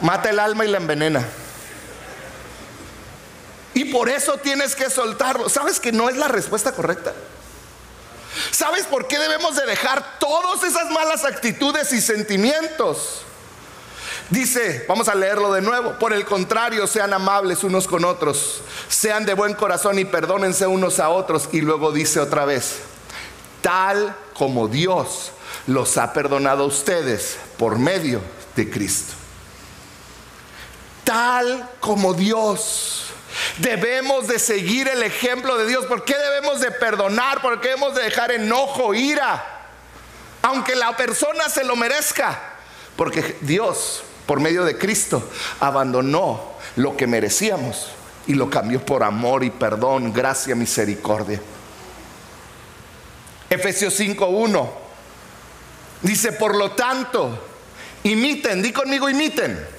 Mata 0.00 0.30
el 0.30 0.38
alma 0.38 0.64
y 0.64 0.68
la 0.68 0.78
envenena. 0.78 1.26
Y 3.74 3.84
por 3.86 4.08
eso 4.08 4.38
tienes 4.38 4.74
que 4.74 4.88
soltarlo. 4.88 5.50
¿Sabes 5.50 5.78
que 5.78 5.92
no 5.92 6.08
es 6.08 6.16
la 6.16 6.28
respuesta 6.28 6.72
correcta? 6.72 7.12
¿Sabes 8.50 8.86
por 8.86 9.06
qué 9.08 9.18
debemos 9.18 9.56
de 9.56 9.66
dejar 9.66 10.18
todas 10.18 10.62
esas 10.62 10.90
malas 10.90 11.24
actitudes 11.24 11.92
y 11.92 12.00
sentimientos? 12.00 13.25
Dice, 14.30 14.84
vamos 14.88 15.08
a 15.08 15.14
leerlo 15.14 15.52
de 15.52 15.62
nuevo, 15.62 15.98
por 15.98 16.12
el 16.12 16.24
contrario, 16.24 16.86
sean 16.86 17.12
amables 17.12 17.62
unos 17.62 17.86
con 17.86 18.04
otros, 18.04 18.60
sean 18.88 19.24
de 19.24 19.34
buen 19.34 19.54
corazón 19.54 19.98
y 19.98 20.04
perdónense 20.04 20.66
unos 20.66 20.98
a 20.98 21.10
otros. 21.10 21.48
Y 21.52 21.60
luego 21.60 21.92
dice 21.92 22.18
otra 22.18 22.44
vez, 22.44 22.80
tal 23.62 24.16
como 24.34 24.66
Dios 24.66 25.30
los 25.66 25.96
ha 25.96 26.12
perdonado 26.12 26.64
a 26.64 26.66
ustedes 26.66 27.36
por 27.56 27.78
medio 27.78 28.20
de 28.56 28.68
Cristo. 28.68 29.14
Tal 31.04 31.70
como 31.80 32.14
Dios 32.14 33.06
Debemos 33.58 34.28
de 34.28 34.38
seguir 34.38 34.88
el 34.88 35.02
ejemplo 35.02 35.56
de 35.56 35.66
Dios. 35.66 35.86
¿Por 35.86 36.04
qué 36.04 36.16
debemos 36.16 36.60
de 36.60 36.70
perdonar? 36.70 37.40
¿Por 37.40 37.60
qué 37.60 37.68
debemos 37.68 37.94
de 37.94 38.02
dejar 38.02 38.30
enojo, 38.32 38.94
ira? 38.94 39.44
Aunque 40.42 40.74
la 40.74 40.96
persona 40.96 41.48
se 41.48 41.64
lo 41.64 41.76
merezca. 41.76 42.38
Porque 42.96 43.36
Dios, 43.40 44.02
por 44.26 44.40
medio 44.40 44.64
de 44.64 44.76
Cristo, 44.76 45.22
abandonó 45.60 46.56
lo 46.76 46.96
que 46.96 47.06
merecíamos 47.06 47.88
y 48.26 48.34
lo 48.34 48.50
cambió 48.50 48.84
por 48.84 49.02
amor 49.02 49.44
y 49.44 49.50
perdón, 49.50 50.12
gracia, 50.12 50.54
misericordia. 50.54 51.40
Efesios 53.48 53.98
5.1 53.98 54.68
dice, 56.02 56.32
por 56.32 56.56
lo 56.56 56.72
tanto, 56.72 57.38
imiten, 58.02 58.62
di 58.62 58.72
conmigo, 58.72 59.08
imiten 59.08 59.76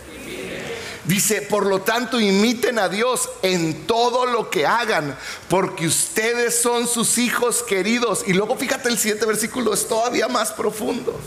Dice, 1.07 1.41
por 1.41 1.65
lo 1.65 1.81
tanto, 1.81 2.19
imiten 2.19 2.77
a 2.79 2.89
Dios 2.89 3.29
en 3.41 3.88
todo 3.88 4.25
lo 4.25 4.49
que 4.49 4.65
hagan, 4.65 5.17
porque 5.47 5.88
ustedes 5.88 6.60
son 6.60 6.86
sus 6.86 7.17
hijos 7.17 7.63
queridos. 7.63 8.25
Y 8.27 8.33
luego 8.33 8.57
fíjate, 8.57 8.89
el 8.89 8.97
siguiente 8.97 9.25
versículo 9.25 9.73
es 9.73 9.88
todavía 9.88 10.27
más 10.27 10.51
profundo. 10.51 11.17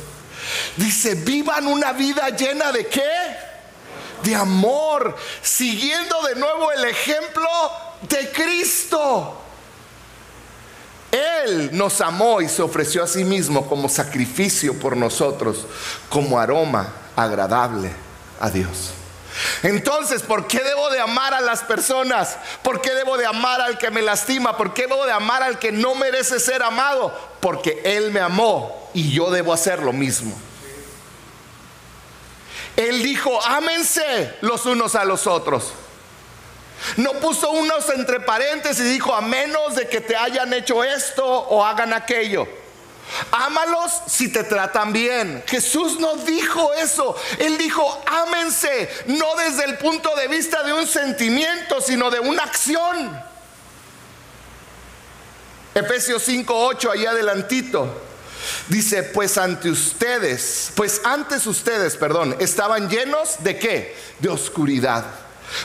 Dice, 0.77 1.15
vivan 1.15 1.67
una 1.67 1.93
vida 1.93 2.29
llena 2.31 2.73
de 2.73 2.87
qué? 2.87 3.11
De 4.23 4.35
amor, 4.35 5.17
siguiendo 5.43 6.23
de 6.23 6.35
nuevo 6.35 6.73
el 6.73 6.85
ejemplo 6.85 7.49
de 8.03 8.31
Cristo. 8.31 9.37
Él 11.11 11.71
nos 11.73 12.01
amó 12.01 12.41
y 12.41 12.49
se 12.49 12.63
ofreció 12.63 13.03
a 13.03 13.07
sí 13.07 13.25
mismo 13.25 13.69
como 13.69 13.89
sacrificio 13.89 14.79
por 14.79 14.97
nosotros, 14.97 15.67
como 16.09 16.39
aroma 16.39 16.93
agradable 17.17 17.91
a 18.41 18.51
Dios. 18.51 18.93
Entonces, 19.62 20.23
¿por 20.23 20.47
qué 20.47 20.61
debo 20.61 20.90
de 20.90 21.01
amar 21.01 21.35
a 21.35 21.40
las 21.40 21.62
personas? 21.62 22.37
¿Por 22.62 22.81
qué 22.81 22.95
debo 22.95 23.16
de 23.16 23.27
amar 23.27 23.61
al 23.61 23.79
que 23.79 23.90
me 23.90 24.03
lastima? 24.03 24.57
¿Por 24.57 24.75
qué 24.75 24.83
debo 24.83 25.07
de 25.07 25.12
amar 25.12 25.43
al 25.43 25.59
que 25.59 25.73
no 25.73 25.95
merece 25.95 26.40
ser 26.40 26.62
amado? 26.62 27.16
Porque 27.40 27.81
Él 27.85 28.11
me 28.11 28.21
amó 28.21 28.90
y 28.95 29.12
yo 29.12 29.31
debo 29.31 29.53
hacer 29.53 29.81
lo 29.81 29.93
mismo. 29.93 30.37
Él 32.77 33.03
dijo, 33.03 33.45
ámense 33.45 34.37
los 34.40 34.66
unos 34.66 34.95
a 34.95 35.05
los 35.05 35.27
otros. 35.27 35.73
No 36.97 37.12
puso 37.14 37.51
unos 37.51 37.90
entre 37.90 38.21
paréntesis 38.21 38.85
y 38.85 38.93
dijo, 38.93 39.14
a 39.14 39.21
menos 39.21 39.77
de 39.77 39.88
que 39.88 40.01
te 40.01 40.16
hayan 40.16 40.53
hecho 40.55 40.83
esto 40.83 41.27
o 41.27 41.64
hagan 41.64 41.93
aquello. 41.93 42.49
Ámalos 43.33 43.92
si 44.07 44.29
te 44.29 44.44
tratan 44.44 44.92
bien. 44.92 45.42
Jesús 45.46 45.99
no 45.99 46.16
dijo 46.16 46.73
eso. 46.75 47.16
Él 47.38 47.59
dijo, 47.59 48.03
ámense, 48.07 48.88
no 49.07 49.35
desde 49.37 49.64
el 49.64 49.79
punto 49.79 50.14
de 50.16 50.29
vista 50.29 50.62
de 50.62 50.73
un 50.73 50.87
sentimiento, 50.87 51.81
sino 51.81 52.11
de 52.11 52.20
una 52.20 52.42
acción. 52.44 53.31
Efesios 55.75 56.27
5:8, 56.27 56.90
ahí 56.92 57.07
adelantito. 57.07 58.03
Dice, 58.68 59.03
pues 59.03 59.37
ante 59.38 59.70
ustedes, 59.70 60.73
pues 60.75 61.03
antes 61.05 61.46
ustedes, 61.46 61.96
perdón, 61.96 62.37
estaban 62.40 62.88
llenos 62.88 63.37
de 63.40 63.59
qué? 63.59 63.96
De 64.18 64.29
oscuridad. 64.29 65.05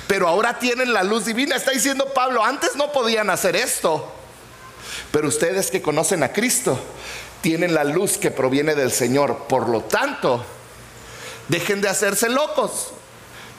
Pero 0.07 0.27
ahora 0.27 0.59
tienen 0.59 0.93
la 0.93 1.03
luz 1.03 1.25
divina. 1.25 1.55
Está 1.55 1.71
diciendo 1.71 2.11
Pablo, 2.13 2.43
antes 2.43 2.75
no 2.75 2.91
podían 2.91 3.29
hacer 3.29 3.55
esto. 3.55 4.11
Pero 5.11 5.27
ustedes 5.27 5.71
que 5.71 5.81
conocen 5.81 6.23
a 6.23 6.33
Cristo, 6.33 6.79
tienen 7.45 7.75
la 7.75 7.83
luz 7.83 8.17
que 8.17 8.31
proviene 8.31 8.73
del 8.73 8.91
Señor. 8.91 9.45
Por 9.47 9.69
lo 9.69 9.81
tanto, 9.81 10.43
dejen 11.47 11.79
de 11.79 11.87
hacerse 11.87 12.27
locos, 12.27 12.87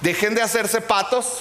dejen 0.00 0.34
de 0.34 0.42
hacerse 0.42 0.80
patos 0.80 1.38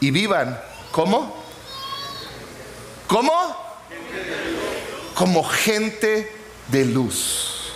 y 0.00 0.10
vivan. 0.10 0.60
¿Cómo? 0.92 1.42
¿Cómo? 3.06 3.32
Como 5.14 5.42
gente 5.42 6.30
de 6.66 6.84
luz. 6.84 7.72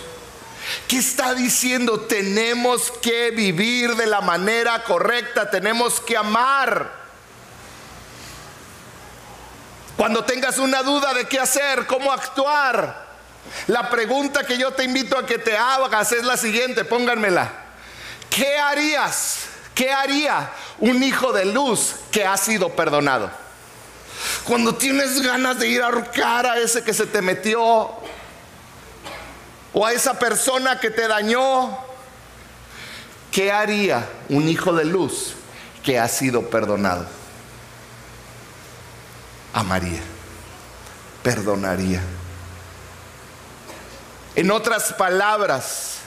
¿Qué 0.87 0.99
está 0.99 1.33
diciendo? 1.33 2.01
Tenemos 2.01 2.91
que 2.91 3.31
vivir 3.31 3.95
de 3.95 4.05
la 4.05 4.21
manera 4.21 4.83
correcta, 4.83 5.49
tenemos 5.49 5.99
que 5.99 6.15
amar. 6.15 7.02
Cuando 9.97 10.23
tengas 10.23 10.57
una 10.57 10.81
duda 10.81 11.13
de 11.13 11.25
qué 11.25 11.39
hacer, 11.39 11.85
cómo 11.85 12.11
actuar, 12.11 13.05
la 13.67 13.89
pregunta 13.89 14.43
que 14.43 14.57
yo 14.57 14.71
te 14.71 14.83
invito 14.83 15.17
a 15.17 15.25
que 15.25 15.37
te 15.37 15.55
hagas 15.55 16.11
es 16.11 16.23
la 16.23 16.37
siguiente, 16.37 16.83
pónganmela. 16.83 17.51
¿Qué 18.29 18.57
harías? 18.57 19.45
¿Qué 19.75 19.91
haría 19.91 20.51
un 20.79 21.03
hijo 21.03 21.31
de 21.33 21.45
luz 21.45 21.95
que 22.11 22.25
ha 22.25 22.37
sido 22.37 22.69
perdonado? 22.69 23.29
Cuando 24.45 24.75
tienes 24.75 25.21
ganas 25.21 25.59
de 25.59 25.67
ir 25.67 25.81
a 25.81 25.85
ahorcar 25.85 26.45
a 26.45 26.57
ese 26.57 26.83
que 26.83 26.93
se 26.93 27.05
te 27.05 27.21
metió 27.21 27.91
o 29.73 29.85
a 29.85 29.93
esa 29.93 30.17
persona 30.17 30.79
que 30.79 30.89
te 30.89 31.07
dañó, 31.07 31.77
¿qué 33.31 33.51
haría 33.51 34.07
un 34.29 34.47
hijo 34.49 34.73
de 34.73 34.85
luz 34.85 35.33
que 35.83 35.99
ha 35.99 36.07
sido 36.07 36.49
perdonado? 36.49 37.05
Amaría, 39.53 40.01
perdonaría. 41.21 42.01
En 44.35 44.51
otras 44.51 44.93
palabras, 44.93 45.97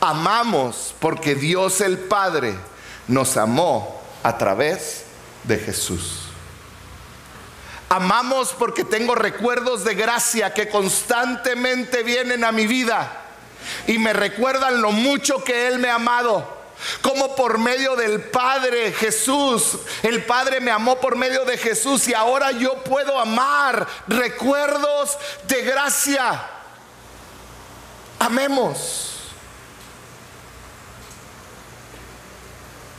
amamos 0.00 0.94
porque 1.00 1.34
Dios 1.34 1.80
el 1.80 1.98
Padre 1.98 2.54
nos 3.08 3.36
amó 3.36 4.02
a 4.22 4.36
través 4.36 5.04
de 5.44 5.58
Jesús. 5.58 6.22
Amamos 7.88 8.52
porque 8.58 8.84
tengo 8.84 9.14
recuerdos 9.14 9.84
de 9.84 9.94
gracia 9.94 10.52
que 10.52 10.68
constantemente 10.68 12.02
vienen 12.02 12.44
a 12.44 12.52
mi 12.52 12.66
vida 12.66 13.22
y 13.86 13.98
me 13.98 14.12
recuerdan 14.12 14.82
lo 14.82 14.90
mucho 14.90 15.42
que 15.42 15.68
Él 15.68 15.78
me 15.78 15.88
ha 15.88 15.94
amado. 15.94 16.55
Como 17.02 17.34
por 17.34 17.58
medio 17.58 17.96
del 17.96 18.20
Padre 18.22 18.92
Jesús, 18.92 19.78
el 20.02 20.24
Padre 20.24 20.60
me 20.60 20.70
amó 20.70 21.00
por 21.00 21.16
medio 21.16 21.44
de 21.44 21.56
Jesús 21.56 22.06
y 22.08 22.14
ahora 22.14 22.52
yo 22.52 22.82
puedo 22.84 23.18
amar 23.18 23.86
recuerdos 24.06 25.16
de 25.48 25.62
gracia. 25.62 26.50
Amemos. 28.18 29.12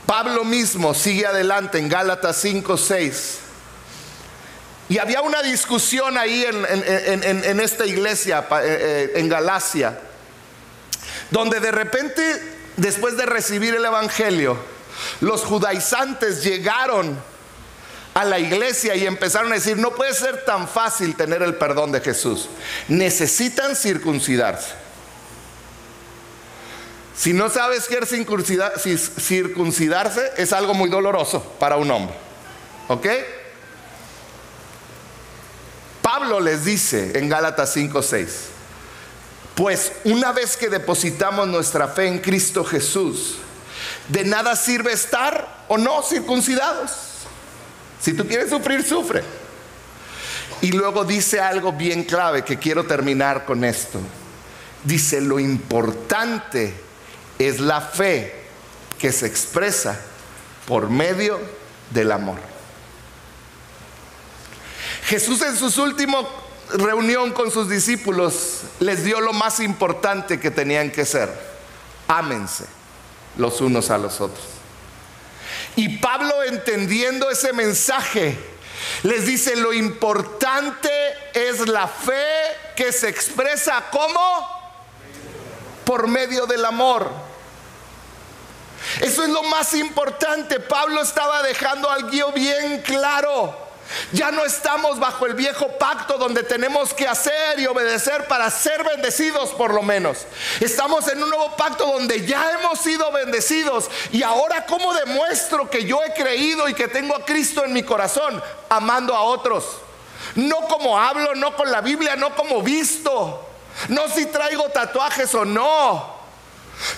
Pablo 0.06 0.42
mismo 0.44 0.94
sigue 0.94 1.26
adelante 1.26 1.78
en 1.78 1.88
Gálatas 1.88 2.38
5, 2.40 2.76
6. 2.76 3.38
Y 4.88 4.98
había 4.98 5.20
una 5.20 5.42
discusión 5.42 6.16
ahí 6.16 6.46
en, 6.46 7.60
esta 7.60 7.84
iglesia, 7.84 8.46
eh, 8.50 8.56
eh, 8.62 9.12
en 9.16 9.28
Galacia, 9.28 10.00
donde 11.30 11.60
de 11.60 11.70
repente 11.70 12.57
después 12.78 13.16
de 13.16 13.26
recibir 13.26 13.74
el 13.74 13.84
Evangelio, 13.84 14.56
los 15.20 15.44
judaizantes 15.44 16.42
llegaron 16.42 17.18
a 18.14 18.24
la 18.24 18.38
iglesia 18.38 18.96
y 18.96 19.06
empezaron 19.06 19.52
a 19.52 19.56
decir, 19.56 19.76
no 19.76 19.94
puede 19.94 20.14
ser 20.14 20.44
tan 20.44 20.66
fácil 20.66 21.14
tener 21.14 21.42
el 21.42 21.54
perdón 21.54 21.92
de 21.92 22.00
Jesús. 22.00 22.48
Necesitan 22.88 23.76
circuncidarse. 23.76 24.72
Si 27.16 27.32
no 27.32 27.48
sabes 27.48 27.86
qué 27.88 27.98
es 27.98 28.08
circuncidarse, 29.20 30.32
es 30.36 30.52
algo 30.52 30.74
muy 30.74 30.88
doloroso 30.88 31.42
para 31.58 31.76
un 31.76 31.90
hombre. 31.90 32.14
¿Ok? 32.88 33.06
Pablo 36.00 36.40
les 36.40 36.64
dice 36.64 37.18
en 37.18 37.28
Gálatas 37.28 37.76
5:6, 37.76 38.28
pues 39.58 39.90
una 40.04 40.30
vez 40.30 40.56
que 40.56 40.68
depositamos 40.68 41.48
nuestra 41.48 41.88
fe 41.88 42.06
en 42.06 42.20
Cristo 42.20 42.64
Jesús, 42.64 43.38
de 44.06 44.24
nada 44.24 44.54
sirve 44.54 44.92
estar 44.92 45.64
o 45.66 45.76
no 45.76 46.00
circuncidados. 46.04 46.92
Si 48.00 48.12
tú 48.12 48.24
quieres 48.24 48.50
sufrir, 48.50 48.84
sufre. 48.84 49.24
Y 50.60 50.70
luego 50.70 51.04
dice 51.04 51.40
algo 51.40 51.72
bien 51.72 52.04
clave 52.04 52.44
que 52.44 52.60
quiero 52.60 52.84
terminar 52.84 53.44
con 53.44 53.64
esto. 53.64 53.98
Dice, 54.84 55.20
lo 55.20 55.40
importante 55.40 56.72
es 57.40 57.58
la 57.58 57.80
fe 57.80 58.44
que 58.96 59.10
se 59.10 59.26
expresa 59.26 60.00
por 60.68 60.88
medio 60.88 61.40
del 61.90 62.12
amor. 62.12 62.38
Jesús 65.06 65.42
en 65.42 65.56
sus 65.56 65.78
últimos 65.78 66.28
reunión 66.70 67.32
con 67.32 67.50
sus 67.50 67.68
discípulos 67.68 68.62
les 68.80 69.04
dio 69.04 69.20
lo 69.20 69.32
más 69.32 69.60
importante 69.60 70.38
que 70.40 70.50
tenían 70.50 70.90
que 70.90 71.04
ser. 71.04 71.30
Ámense 72.06 72.64
los 73.36 73.60
unos 73.60 73.90
a 73.90 73.98
los 73.98 74.20
otros. 74.20 74.44
Y 75.76 75.98
Pablo 75.98 76.42
entendiendo 76.42 77.30
ese 77.30 77.52
mensaje, 77.52 78.36
les 79.02 79.26
dice, 79.26 79.56
lo 79.56 79.72
importante 79.72 80.90
es 81.34 81.66
la 81.68 81.86
fe 81.86 82.24
que 82.76 82.92
se 82.92 83.08
expresa 83.08 83.84
como 83.90 84.48
por 85.84 86.08
medio 86.08 86.46
del 86.46 86.64
amor. 86.64 87.10
Eso 89.00 89.22
es 89.22 89.30
lo 89.30 89.42
más 89.44 89.74
importante. 89.74 90.60
Pablo 90.60 91.02
estaba 91.02 91.42
dejando 91.42 91.90
algo 91.90 92.32
bien 92.32 92.82
claro. 92.82 93.67
Ya 94.12 94.30
no 94.30 94.44
estamos 94.44 94.98
bajo 94.98 95.26
el 95.26 95.34
viejo 95.34 95.78
pacto 95.78 96.18
donde 96.18 96.42
tenemos 96.42 96.92
que 96.92 97.06
hacer 97.06 97.58
y 97.58 97.66
obedecer 97.66 98.26
para 98.26 98.50
ser 98.50 98.84
bendecidos 98.84 99.50
por 99.50 99.72
lo 99.72 99.82
menos. 99.82 100.26
Estamos 100.60 101.08
en 101.08 101.22
un 101.22 101.30
nuevo 101.30 101.56
pacto 101.56 101.86
donde 101.86 102.26
ya 102.26 102.52
hemos 102.52 102.78
sido 102.80 103.10
bendecidos. 103.12 103.90
Y 104.12 104.22
ahora 104.22 104.66
¿cómo 104.66 104.92
demuestro 104.94 105.70
que 105.70 105.84
yo 105.84 106.00
he 106.04 106.12
creído 106.12 106.68
y 106.68 106.74
que 106.74 106.88
tengo 106.88 107.16
a 107.16 107.24
Cristo 107.24 107.64
en 107.64 107.72
mi 107.72 107.82
corazón? 107.82 108.42
Amando 108.68 109.14
a 109.14 109.22
otros. 109.22 109.64
No 110.34 110.68
como 110.68 110.98
hablo, 110.98 111.34
no 111.34 111.56
con 111.56 111.70
la 111.70 111.80
Biblia, 111.80 112.16
no 112.16 112.34
como 112.34 112.62
visto. 112.62 113.44
No 113.88 114.08
si 114.08 114.26
traigo 114.26 114.64
tatuajes 114.64 115.34
o 115.34 115.44
no. 115.44 116.18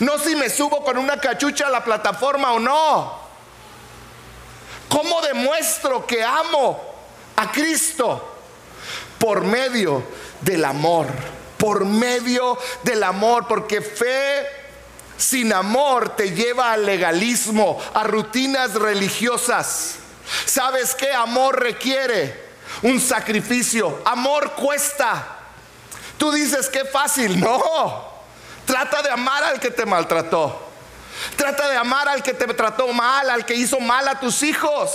No 0.01 0.19
si 0.19 0.35
me 0.35 0.51
subo 0.51 0.85
con 0.85 0.99
una 0.99 1.21
cachucha 1.21 1.67
a 1.67 1.71
la 1.71 1.85
plataforma 1.85 2.53
o 2.53 2.59
no. 2.59 3.30
¿Cómo 4.91 5.23
demuestro 5.23 6.05
que 6.05 6.23
amo 6.23 6.79
a 7.37 7.51
Cristo? 7.53 8.39
Por 9.19 9.43
medio 9.43 10.03
del 10.41 10.65
amor, 10.65 11.07
por 11.57 11.85
medio 11.85 12.59
del 12.83 13.05
amor, 13.05 13.47
porque 13.47 13.81
fe 13.81 14.47
sin 15.17 15.53
amor 15.53 16.17
te 16.17 16.33
lleva 16.33 16.73
al 16.73 16.85
legalismo, 16.85 17.81
a 17.95 18.03
rutinas 18.03 18.75
religiosas. 18.75 19.97
¿Sabes 20.45 20.95
qué 20.97 21.13
amor 21.13 21.61
requiere? 21.63 22.51
Un 22.83 23.01
sacrificio. 23.01 24.03
Amor 24.05 24.55
cuesta. 24.55 25.39
Tú 26.19 26.33
dices 26.33 26.69
que 26.69 26.85
fácil. 26.85 27.39
No. 27.39 28.11
Trata 28.67 29.03
de 29.03 29.11
amar 29.11 29.45
al 29.45 29.61
que 29.61 29.71
te 29.71 29.87
maltrató. 29.87 30.70
Trata 31.37 31.69
de 31.69 31.77
amar 31.77 32.09
al 32.09 32.23
que 32.23 32.35
te 32.35 32.47
trató 32.55 32.89
mal, 32.89 33.29
al 33.31 33.45
que 33.45 33.55
hizo 33.55 33.81
mal 33.81 34.07
a 34.09 34.19
tus 34.19 34.43
hijos. 34.43 34.91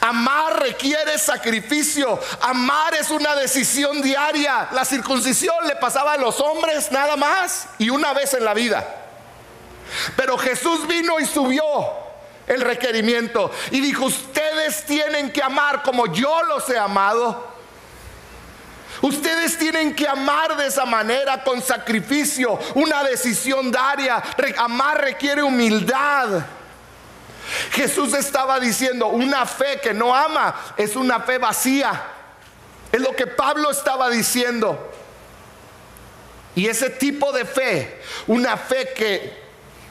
Amar 0.00 0.60
requiere 0.60 1.18
sacrificio. 1.18 2.18
Amar 2.40 2.94
es 2.94 3.10
una 3.10 3.34
decisión 3.34 4.00
diaria. 4.02 4.68
La 4.72 4.84
circuncisión 4.84 5.56
le 5.66 5.76
pasaba 5.76 6.12
a 6.12 6.16
los 6.16 6.40
hombres 6.40 6.90
nada 6.90 7.16
más 7.16 7.66
y 7.78 7.90
una 7.90 8.12
vez 8.12 8.34
en 8.34 8.44
la 8.44 8.54
vida. 8.54 8.86
Pero 10.16 10.36
Jesús 10.38 10.86
vino 10.86 11.20
y 11.20 11.26
subió 11.26 11.64
el 12.46 12.60
requerimiento 12.60 13.50
y 13.70 13.80
dijo, 13.80 14.04
ustedes 14.04 14.84
tienen 14.84 15.30
que 15.32 15.42
amar 15.42 15.82
como 15.82 16.06
yo 16.12 16.42
los 16.44 16.68
he 16.70 16.78
amado. 16.78 17.55
Ustedes 19.02 19.58
tienen 19.58 19.94
que 19.94 20.08
amar 20.08 20.56
de 20.56 20.66
esa 20.66 20.84
manera, 20.84 21.42
con 21.44 21.60
sacrificio, 21.62 22.58
una 22.74 23.04
decisión 23.04 23.70
diaria. 23.70 24.22
Amar 24.58 25.00
requiere 25.00 25.42
humildad. 25.42 26.44
Jesús 27.72 28.14
estaba 28.14 28.58
diciendo, 28.58 29.08
una 29.08 29.46
fe 29.46 29.80
que 29.80 29.94
no 29.94 30.14
ama 30.14 30.54
es 30.76 30.96
una 30.96 31.20
fe 31.20 31.38
vacía. 31.38 32.02
Es 32.90 33.00
lo 33.00 33.14
que 33.14 33.26
Pablo 33.26 33.70
estaba 33.70 34.08
diciendo. 34.08 34.92
Y 36.54 36.66
ese 36.68 36.88
tipo 36.88 37.32
de 37.32 37.44
fe, 37.44 38.00
una 38.26 38.56
fe 38.56 38.92
que 38.94 39.42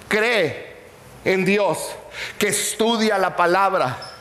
cree 0.07 0.75
en 1.23 1.45
Dios, 1.45 1.77
que 2.39 2.47
estudia 2.47 3.17
la 3.17 3.35
palabra, 3.35 4.14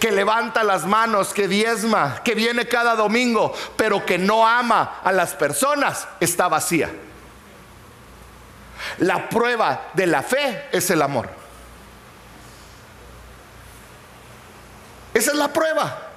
que 0.00 0.10
levanta 0.10 0.64
las 0.64 0.86
manos, 0.86 1.32
que 1.32 1.48
diezma, 1.48 2.22
que 2.24 2.34
viene 2.34 2.68
cada 2.68 2.94
domingo, 2.94 3.54
pero 3.76 4.04
que 4.04 4.18
no 4.18 4.46
ama 4.46 5.00
a 5.02 5.12
las 5.12 5.34
personas, 5.34 6.08
está 6.20 6.48
vacía. 6.48 6.90
La 8.98 9.28
prueba 9.28 9.88
de 9.94 10.06
la 10.06 10.22
fe 10.22 10.68
es 10.72 10.90
el 10.90 11.02
amor. 11.02 11.28
Esa 15.14 15.32
es 15.32 15.36
la 15.36 15.52
prueba. 15.52 16.08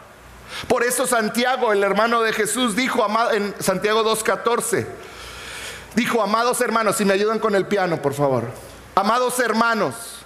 Por 0.68 0.84
eso 0.84 1.08
Santiago, 1.08 1.72
el 1.72 1.84
hermano 1.84 2.22
de 2.22 2.34
Jesús, 2.34 2.76
dijo 2.76 3.06
en 3.32 3.56
Santiago 3.60 4.04
2.14, 4.04 4.86
dijo, 5.96 6.22
amados 6.22 6.62
hermanos, 6.62 6.98
si 6.98 7.06
me 7.06 7.14
ayudan 7.14 7.40
con 7.40 7.56
el 7.56 7.66
piano, 7.66 8.02
por 8.02 8.14
favor. 8.14 8.46
Amados 8.94 9.40
hermanos, 9.40 10.21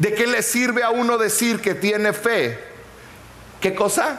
¿De 0.00 0.14
qué 0.14 0.26
le 0.26 0.42
sirve 0.42 0.82
a 0.82 0.88
uno 0.88 1.18
decir 1.18 1.60
que 1.60 1.74
tiene 1.74 2.14
fe? 2.14 2.58
¿Qué 3.60 3.74
cosa? 3.74 4.18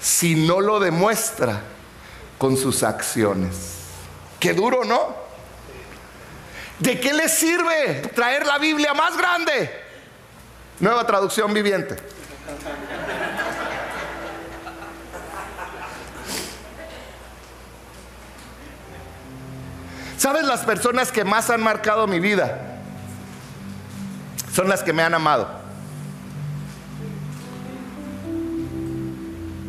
Si 0.00 0.46
no 0.46 0.60
lo 0.60 0.78
demuestra 0.78 1.60
con 2.38 2.56
sus 2.56 2.84
acciones. 2.84 3.56
Qué 4.38 4.54
duro, 4.54 4.84
¿no? 4.84 5.16
¿De 6.78 7.00
qué 7.00 7.12
le 7.12 7.28
sirve 7.28 8.02
traer 8.14 8.46
la 8.46 8.58
Biblia 8.58 8.94
más 8.94 9.16
grande? 9.16 9.72
Nueva 10.78 11.04
traducción 11.04 11.52
viviente. 11.52 11.96
¿Sabes 20.16 20.44
las 20.44 20.60
personas 20.60 21.10
que 21.10 21.24
más 21.24 21.50
han 21.50 21.60
marcado 21.60 22.06
mi 22.06 22.20
vida? 22.20 22.75
Son 24.56 24.70
las 24.70 24.82
que 24.82 24.94
me 24.94 25.02
han 25.02 25.12
amado. 25.12 25.46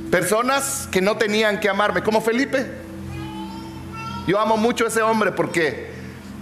Personas 0.10 0.88
que 0.90 1.02
no 1.02 1.18
tenían 1.18 1.60
que 1.60 1.68
amarme, 1.68 2.02
como 2.02 2.22
Felipe. 2.22 2.72
Yo 4.28 4.40
amo 4.40 4.56
mucho 4.56 4.86
a 4.86 4.88
ese 4.88 5.02
hombre 5.02 5.34
porque 5.34 5.92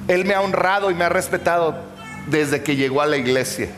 él 0.07 0.25
me 0.25 0.35
ha 0.35 0.41
honrado 0.41 0.91
y 0.91 0.93
me 0.93 1.05
ha 1.05 1.09
respetado 1.09 1.75
desde 2.27 2.61
que 2.61 2.75
llegó 2.75 3.01
a 3.01 3.07
la 3.07 3.17
iglesia. 3.17 3.69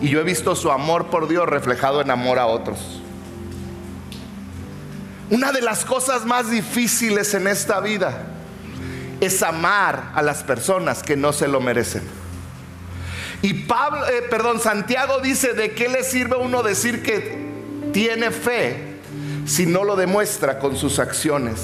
Y 0.00 0.08
yo 0.08 0.20
he 0.20 0.24
visto 0.24 0.56
su 0.56 0.72
amor 0.72 1.08
por 1.08 1.28
Dios 1.28 1.46
reflejado 1.46 2.00
en 2.00 2.10
amor 2.10 2.38
a 2.38 2.46
otros. 2.46 3.02
Una 5.28 5.52
de 5.52 5.60
las 5.60 5.84
cosas 5.84 6.24
más 6.24 6.50
difíciles 6.50 7.34
en 7.34 7.46
esta 7.46 7.80
vida 7.80 8.22
es 9.20 9.42
amar 9.42 10.12
a 10.14 10.22
las 10.22 10.42
personas 10.44 11.02
que 11.02 11.14
no 11.14 11.34
se 11.34 11.46
lo 11.46 11.60
merecen. 11.60 12.25
Y 13.42 13.54
Pablo, 13.64 14.06
eh, 14.08 14.22
perdón, 14.28 14.60
Santiago 14.60 15.20
dice, 15.20 15.52
¿de 15.52 15.72
qué 15.72 15.88
le 15.88 16.02
sirve 16.02 16.36
uno 16.36 16.62
decir 16.62 17.02
que 17.02 17.46
tiene 17.92 18.30
fe 18.30 18.98
si 19.46 19.66
no 19.66 19.84
lo 19.84 19.96
demuestra 19.96 20.58
con 20.58 20.76
sus 20.76 20.98
acciones? 20.98 21.60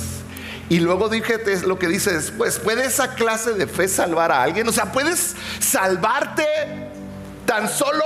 Y 0.68 0.80
luego 0.80 1.08
dije 1.08 1.38
lo 1.66 1.78
que 1.78 1.88
dice 1.88 2.12
después, 2.12 2.58
¿puede 2.58 2.86
esa 2.86 3.14
clase 3.14 3.52
de 3.52 3.66
fe 3.66 3.88
salvar 3.88 4.32
a 4.32 4.42
alguien? 4.42 4.68
O 4.68 4.72
sea, 4.72 4.92
¿puedes 4.92 5.34
salvarte 5.58 6.46
tan 7.46 7.68
solo 7.68 8.04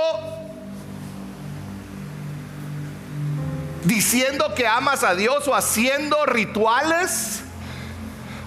diciendo 3.87 4.53
que 4.53 4.67
amas 4.67 5.03
a 5.03 5.15
Dios 5.15 5.47
o 5.47 5.55
haciendo 5.55 6.25
rituales 6.25 7.41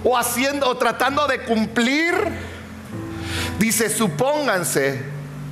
o 0.05 0.16
haciendo 0.16 0.68
o 0.68 0.77
tratando 0.77 1.27
de 1.27 1.45
cumplir. 1.45 2.49
Dice, 3.61 3.91
supónganse 3.91 5.03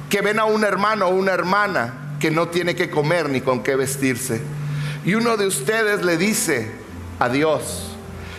que 0.08 0.22
ven 0.22 0.38
a 0.38 0.46
un 0.46 0.64
hermano 0.64 1.08
o 1.08 1.10
una 1.10 1.32
hermana 1.32 2.16
que 2.18 2.30
no 2.30 2.48
tiene 2.48 2.74
que 2.74 2.88
comer 2.88 3.28
ni 3.28 3.42
con 3.42 3.62
qué 3.62 3.76
vestirse. 3.76 4.40
Y 5.04 5.14
uno 5.14 5.36
de 5.36 5.46
ustedes 5.46 6.02
le 6.02 6.16
dice 6.16 6.72
a 7.18 7.28
Dios, 7.28 7.90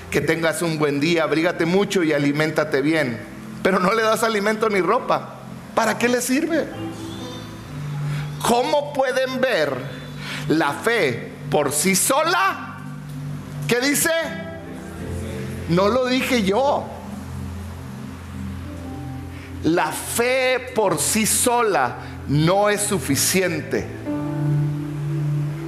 que 0.10 0.22
tengas 0.22 0.64
un 0.64 0.80
buen 0.80 1.00
día, 1.00 1.22
abrígate 1.22 1.68
mucho 1.68 2.02
y 2.02 2.14
aliméntate 2.14 2.82
bien. 2.82 3.22
Pero 3.62 3.78
no 3.78 3.94
le 3.94 4.02
das 4.02 4.24
alimento 4.24 4.70
ni 4.70 4.82
ropa. 4.82 5.36
¿Para 5.76 6.00
qué 6.00 6.10
le 6.10 6.24
sirve? 6.24 6.66
¿Cómo 8.42 8.92
pueden 8.92 9.40
ver 9.40 9.72
la 10.48 10.74
fe 10.74 11.32
por 11.52 11.72
sí 11.74 11.96
sola? 11.96 12.80
¿Qué 13.68 13.80
dice? 13.82 14.10
No 15.70 15.90
lo 15.90 16.08
dije 16.08 16.42
yo. 16.42 16.88
La 19.64 19.91
fe 19.91 20.72
por 20.74 20.99
sí 20.99 21.26
sola 21.26 21.95
no 22.28 22.70
es 22.70 22.82
suficiente. 22.82 23.86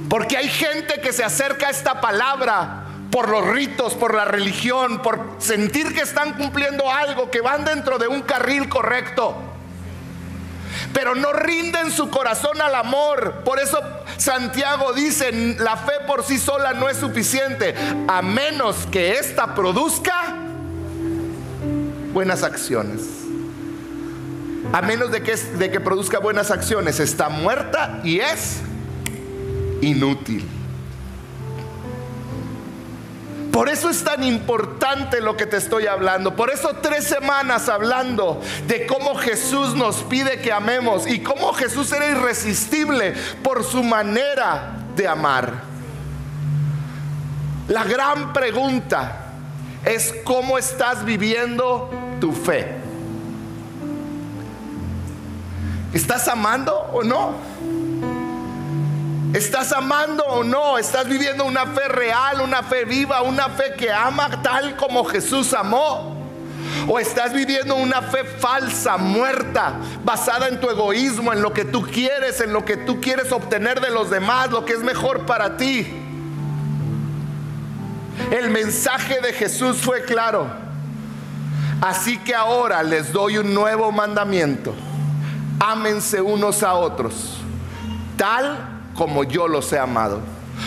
Porque 0.08 0.36
hay 0.36 0.48
gente 0.48 1.00
que 1.00 1.12
se 1.12 1.24
acerca 1.24 1.68
a 1.68 1.70
esta 1.70 2.00
palabra 2.00 2.84
por 3.10 3.28
los 3.28 3.46
ritos, 3.46 3.94
por 3.94 4.14
la 4.14 4.24
religión, 4.24 5.02
por 5.02 5.36
sentir 5.38 5.94
que 5.94 6.00
están 6.00 6.32
cumpliendo 6.34 6.90
algo, 6.90 7.30
que 7.30 7.40
van 7.40 7.64
dentro 7.64 7.98
de 7.98 8.08
un 8.08 8.22
carril 8.22 8.68
correcto. 8.68 9.36
Pero 10.94 11.14
no 11.14 11.32
rinden 11.32 11.90
su 11.90 12.08
corazón 12.08 12.60
al 12.60 12.74
amor. 12.74 13.42
Por 13.44 13.60
eso 13.60 13.78
Santiago 14.16 14.94
dice, 14.94 15.32
la 15.58 15.76
fe 15.76 15.92
por 16.06 16.24
sí 16.24 16.38
sola 16.38 16.72
no 16.72 16.88
es 16.88 16.96
suficiente, 16.96 17.74
a 18.08 18.22
menos 18.22 18.86
que 18.90 19.12
ésta 19.18 19.54
produzca 19.54 20.36
buenas 22.12 22.42
acciones. 22.42 23.21
A 24.72 24.82
menos 24.82 25.10
de 25.10 25.22
que, 25.22 25.34
de 25.36 25.70
que 25.70 25.80
produzca 25.80 26.18
buenas 26.18 26.50
acciones, 26.50 27.00
está 27.00 27.28
muerta 27.28 28.00
y 28.04 28.20
es 28.20 28.60
inútil. 29.80 30.46
Por 33.52 33.68
eso 33.68 33.90
es 33.90 34.02
tan 34.02 34.24
importante 34.24 35.20
lo 35.20 35.36
que 35.36 35.44
te 35.44 35.58
estoy 35.58 35.86
hablando. 35.86 36.34
Por 36.34 36.50
eso 36.50 36.76
tres 36.80 37.04
semanas 37.04 37.68
hablando 37.68 38.40
de 38.66 38.86
cómo 38.86 39.14
Jesús 39.14 39.74
nos 39.74 39.96
pide 40.04 40.40
que 40.40 40.50
amemos 40.50 41.06
y 41.06 41.20
cómo 41.20 41.52
Jesús 41.52 41.92
era 41.92 42.08
irresistible 42.08 43.12
por 43.42 43.62
su 43.62 43.82
manera 43.82 44.78
de 44.96 45.06
amar. 45.06 45.64
La 47.68 47.84
gran 47.84 48.32
pregunta 48.32 49.34
es 49.84 50.14
cómo 50.24 50.56
estás 50.56 51.04
viviendo 51.04 51.90
tu 52.20 52.32
fe. 52.32 52.81
¿Estás 55.92 56.26
amando 56.28 56.74
o 56.92 57.02
no? 57.02 57.34
¿Estás 59.34 59.72
amando 59.72 60.24
o 60.24 60.42
no? 60.42 60.78
¿Estás 60.78 61.06
viviendo 61.06 61.44
una 61.44 61.66
fe 61.66 61.88
real, 61.88 62.40
una 62.40 62.62
fe 62.62 62.84
viva, 62.84 63.22
una 63.22 63.48
fe 63.50 63.74
que 63.76 63.92
ama 63.92 64.42
tal 64.42 64.76
como 64.76 65.04
Jesús 65.04 65.52
amó? 65.52 66.16
¿O 66.88 66.98
estás 66.98 67.32
viviendo 67.32 67.76
una 67.76 68.02
fe 68.02 68.24
falsa, 68.24 68.96
muerta, 68.96 69.74
basada 70.02 70.48
en 70.48 70.60
tu 70.60 70.68
egoísmo, 70.68 71.32
en 71.32 71.42
lo 71.42 71.52
que 71.52 71.64
tú 71.64 71.82
quieres, 71.82 72.40
en 72.40 72.52
lo 72.52 72.64
que 72.64 72.76
tú 72.76 73.00
quieres 73.00 73.30
obtener 73.30 73.80
de 73.80 73.90
los 73.90 74.10
demás, 74.10 74.50
lo 74.50 74.64
que 74.64 74.72
es 74.72 74.80
mejor 74.80 75.26
para 75.26 75.56
ti? 75.56 75.86
El 78.30 78.50
mensaje 78.50 79.20
de 79.20 79.32
Jesús 79.32 79.78
fue 79.78 80.04
claro. 80.04 80.46
Así 81.80 82.18
que 82.18 82.34
ahora 82.34 82.82
les 82.82 83.12
doy 83.12 83.38
un 83.38 83.52
nuevo 83.54 83.92
mandamiento. 83.92 84.74
Ámense 85.64 86.20
unos 86.20 86.64
a 86.64 86.74
otros, 86.74 87.36
tal 88.16 88.58
como 88.96 89.22
yo 89.22 89.46
los 89.46 89.72
he 89.72 89.78
amado. 89.78 90.18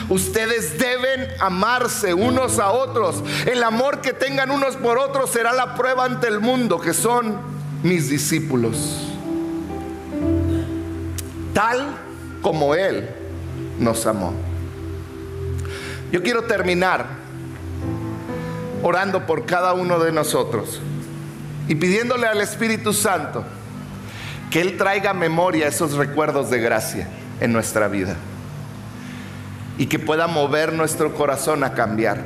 Ustedes 0.07 0.79
deben 0.79 1.27
amarse 1.41 2.13
unos 2.13 2.59
a 2.59 2.71
otros. 2.71 3.21
El 3.45 3.61
amor 3.65 3.99
que 3.99 4.13
tengan 4.13 4.51
unos 4.51 4.77
por 4.77 4.97
otros 4.97 5.31
será 5.31 5.51
la 5.51 5.75
prueba 5.75 6.05
ante 6.05 6.29
el 6.29 6.39
mundo 6.39 6.79
que 6.79 6.93
son 6.93 7.37
mis 7.83 8.09
discípulos. 8.09 9.01
Tal 11.53 11.97
como 12.41 12.73
Él 12.73 13.09
nos 13.77 14.05
amó. 14.05 14.31
Yo 16.09 16.23
quiero 16.23 16.45
terminar 16.45 17.05
orando 18.81 19.25
por 19.25 19.45
cada 19.45 19.73
uno 19.73 19.99
de 19.99 20.13
nosotros 20.13 20.79
y 21.67 21.75
pidiéndole 21.75 22.27
al 22.27 22.39
Espíritu 22.39 22.93
Santo 22.93 23.43
que 24.49 24.61
Él 24.61 24.77
traiga 24.77 25.13
memoria 25.13 25.67
esos 25.67 25.93
recuerdos 25.93 26.49
de 26.49 26.59
gracia 26.59 27.07
en 27.39 27.51
nuestra 27.51 27.87
vida 27.87 28.15
y 29.77 29.87
que 29.87 29.99
pueda 29.99 30.27
mover 30.27 30.73
nuestro 30.73 31.13
corazón 31.13 31.63
a 31.63 31.73
cambiar. 31.73 32.23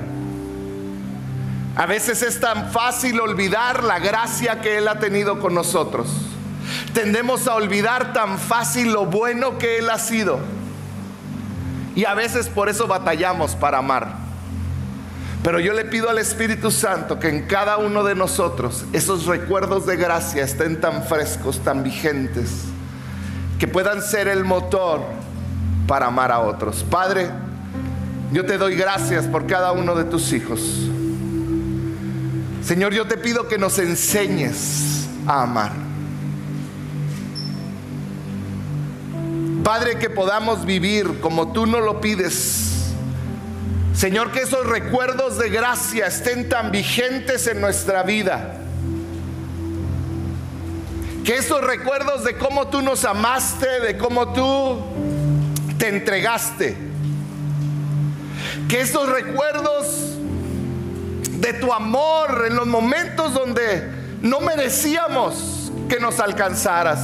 A 1.76 1.86
veces 1.86 2.22
es 2.22 2.40
tan 2.40 2.72
fácil 2.72 3.20
olvidar 3.20 3.84
la 3.84 4.00
gracia 4.00 4.62
que 4.62 4.78
Él 4.78 4.88
ha 4.88 5.00
tenido 5.00 5.40
con 5.40 5.54
nosotros. 5.54 6.10
Tendemos 6.94 7.48
a 7.48 7.56
olvidar 7.56 8.14
tan 8.14 8.38
fácil 8.38 8.92
lo 8.92 9.06
bueno 9.06 9.58
que 9.58 9.80
Él 9.80 9.90
ha 9.90 9.98
sido. 9.98 10.40
Y 11.96 12.06
a 12.06 12.14
veces 12.14 12.50
por 12.50 12.70
eso 12.70 12.88
batallamos 12.88 13.56
para 13.56 13.80
amar. 13.80 14.29
Pero 15.44 15.60
yo 15.60 15.74
le 15.74 15.86
pido 15.86 16.10
al 16.10 16.18
Espíritu 16.18 16.70
Santo 16.70 17.18
que 17.18 17.30
en 17.30 17.48
cada 17.48 17.78
uno 17.78 18.04
de 18.04 18.14
nosotros 18.14 18.86
esos 18.92 19.26
recuerdos 19.26 19.86
de 19.86 19.96
gracia 19.96 20.44
estén 20.44 20.82
tan 20.82 21.04
frescos, 21.04 21.60
tan 21.60 21.84
vigentes 21.84 22.66
que 23.58 23.68
puedan 23.68 24.02
ser 24.02 24.28
el 24.28 24.44
motor 24.44 25.02
para 25.88 26.08
amar 26.08 26.32
a 26.32 26.40
otros. 26.40 26.86
Padre, 26.90 27.30
yo 28.32 28.46
te 28.46 28.58
doy 28.58 28.76
gracias 28.76 29.28
por 29.28 29.48
cada 29.48 29.72
uno 29.72 29.96
de 29.96 30.04
tus 30.04 30.34
hijos. 30.34 30.60
Señor, 32.64 32.94
yo 32.94 33.08
te 33.08 33.18
pido 33.18 33.48
que 33.48 33.58
nos 33.58 33.80
enseñes 33.80 35.08
a 35.26 35.44
amar. 35.44 35.72
Padre, 39.64 39.98
que 39.98 40.10
podamos 40.10 40.66
vivir 40.66 41.20
como 41.22 41.52
tú 41.54 41.66
nos 41.66 41.84
lo 41.84 42.02
pides. 42.02 42.69
Señor, 44.00 44.32
que 44.32 44.44
esos 44.44 44.66
recuerdos 44.66 45.38
de 45.38 45.50
gracia 45.50 46.08
estén 46.08 46.48
tan 46.48 46.72
vigentes 46.72 47.48
en 47.48 47.60
nuestra 47.60 48.02
vida. 48.04 48.56
Que 51.26 51.36
esos 51.36 51.62
recuerdos 51.62 52.24
de 52.24 52.38
cómo 52.38 52.70
tú 52.70 52.82
nos 52.82 53.04
amaste, 53.04 53.82
de 53.82 53.98
cómo 53.98 54.32
tú 54.32 54.80
te 55.78 55.90
entregaste, 55.90 56.78
que 58.70 58.80
esos 58.80 59.10
recuerdos 59.10 60.16
de 61.42 61.52
tu 61.56 61.74
amor 61.74 62.46
en 62.48 62.56
los 62.56 62.68
momentos 62.68 63.34
donde 63.34 63.86
no 64.22 64.40
merecíamos 64.40 65.74
que 65.90 66.00
nos 66.00 66.22
alcanzaras, 66.22 67.02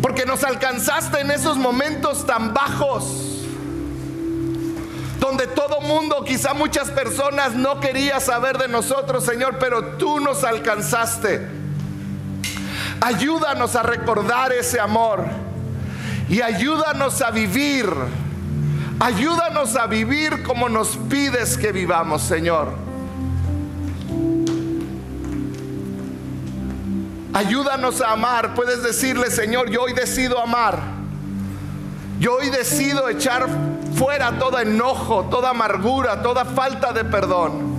porque 0.00 0.24
nos 0.26 0.44
alcanzaste 0.44 1.22
en 1.22 1.32
esos 1.32 1.56
momentos 1.56 2.24
tan 2.24 2.54
bajos, 2.54 3.29
donde 5.30 5.46
todo 5.46 5.80
mundo, 5.80 6.24
quizá 6.24 6.54
muchas 6.54 6.90
personas 6.90 7.54
no 7.54 7.78
quería 7.78 8.18
saber 8.18 8.58
de 8.58 8.66
nosotros, 8.66 9.24
Señor, 9.24 9.58
pero 9.60 9.96
tú 9.96 10.18
nos 10.18 10.42
alcanzaste. 10.42 11.46
Ayúdanos 13.00 13.76
a 13.76 13.84
recordar 13.84 14.52
ese 14.52 14.80
amor 14.80 15.24
y 16.28 16.42
ayúdanos 16.42 17.22
a 17.22 17.30
vivir. 17.30 17.88
Ayúdanos 18.98 19.76
a 19.76 19.86
vivir 19.86 20.42
como 20.42 20.68
nos 20.68 20.96
pides 21.08 21.56
que 21.56 21.70
vivamos, 21.70 22.22
Señor. 22.22 22.72
Ayúdanos 27.32 28.00
a 28.00 28.10
amar. 28.10 28.54
Puedes 28.54 28.82
decirle, 28.82 29.30
Señor, 29.30 29.70
yo 29.70 29.82
hoy 29.82 29.92
decido 29.92 30.42
amar. 30.42 30.80
Yo 32.18 32.34
hoy 32.34 32.50
decido 32.50 33.08
echar 33.08 33.46
fuera 33.94 34.38
todo 34.38 34.58
enojo, 34.58 35.24
toda 35.30 35.50
amargura, 35.50 36.22
toda 36.22 36.44
falta 36.44 36.92
de 36.92 37.04
perdón. 37.04 37.70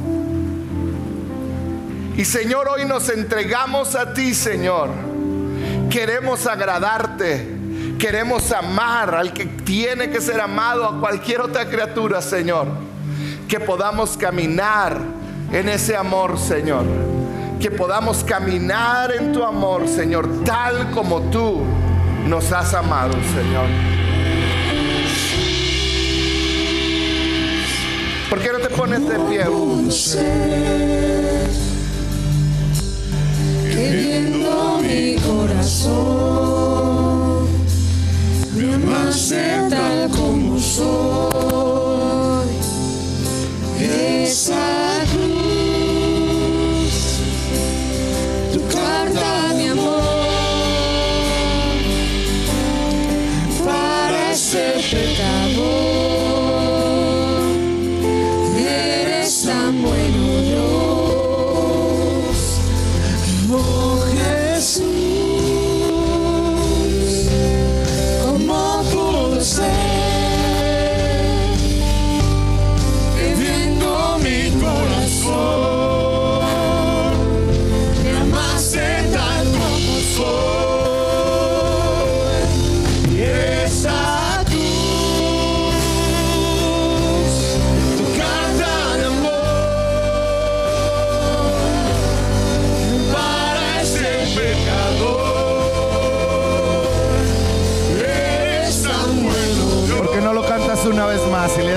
Y 2.15 2.25
Señor, 2.25 2.67
hoy 2.69 2.85
nos 2.85 3.09
entregamos 3.09 3.95
a 3.95 4.13
ti, 4.13 4.33
Señor. 4.33 4.89
Queremos 5.89 6.45
agradarte. 6.45 7.59
Queremos 7.97 8.51
amar 8.51 9.13
al 9.13 9.31
que 9.31 9.45
tiene 9.45 10.09
que 10.09 10.21
ser 10.21 10.41
amado, 10.41 10.85
a 10.85 10.99
cualquier 10.99 11.41
otra 11.41 11.67
criatura, 11.67 12.21
Señor. 12.21 12.67
Que 13.47 13.59
podamos 13.59 14.17
caminar 14.17 14.97
en 15.51 15.69
ese 15.69 15.95
amor, 15.95 16.39
Señor. 16.39 16.83
Que 17.59 17.69
podamos 17.69 18.23
caminar 18.23 19.11
en 19.11 19.31
tu 19.33 19.43
amor, 19.43 19.87
Señor, 19.87 20.43
tal 20.43 20.89
como 20.91 21.21
tú 21.29 21.61
nos 22.27 22.51
has 22.51 22.73
amado, 22.73 23.13
Señor. 23.35 24.00
¿Por 28.31 28.39
qué 28.39 28.49
no 28.53 28.59
te 28.59 28.69
pones 28.69 29.01
de 29.09 29.19
pie? 29.27 29.43
Queriendo 33.73 34.79
mi 34.81 35.17
corazón, 35.17 36.39
me 38.55 38.73
amaste 38.75 39.67
tal 39.69 40.09
como 40.11 40.57
soy. 40.57 41.01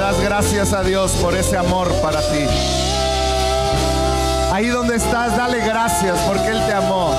Das 0.04 0.20
gracias 0.20 0.74
a 0.74 0.82
Dios 0.82 1.12
por 1.12 1.34
ese 1.34 1.56
amor 1.56 1.90
para 2.02 2.20
ti? 2.20 2.46
Ahí 4.52 4.66
donde 4.66 4.96
estás, 4.96 5.34
dale 5.34 5.60
gracias 5.60 6.18
porque 6.26 6.48
Él 6.48 6.60
te 6.66 6.74
amó. 6.74 7.14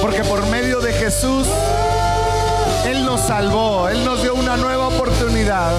Porque 0.00 0.24
por 0.24 0.46
medio 0.46 0.80
de 0.80 0.94
Jesús, 0.94 1.46
Él 2.86 3.04
nos 3.04 3.20
salvó, 3.20 3.90
Él 3.90 4.02
nos 4.06 4.22
dio 4.22 4.34
una 4.36 4.56
nueva 4.56 4.88
oportunidad. 4.88 5.72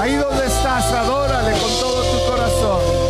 Ahí 0.00 0.16
donde 0.16 0.46
estás, 0.46 0.90
adórale 0.90 1.52
con 1.52 1.70
todo 1.78 2.02
tu 2.02 2.30
corazón. 2.30 3.01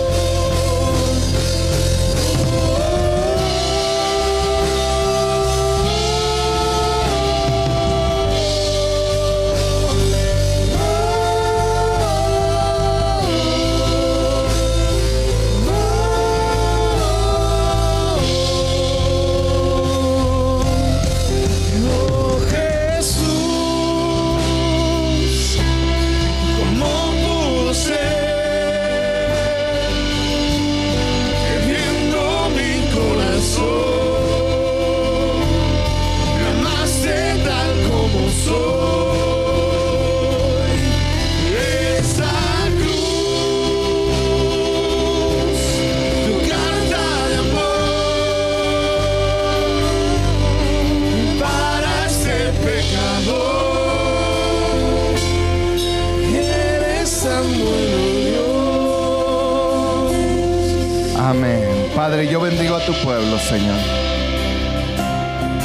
Tu 62.86 62.92
pueblo, 63.04 63.38
Señor. 63.38 63.78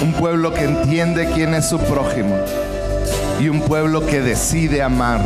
Un 0.04 0.14
pueblo 0.14 0.54
que 0.54 0.64
entiende 0.64 1.30
quién 1.34 1.54
es 1.54 1.68
su 1.68 1.80
prójimo. 1.80 2.36
Y 3.40 3.50
un 3.50 3.62
pueblo 3.62 4.06
que 4.06 4.22
decide 4.22 4.82
amar. 4.82 5.22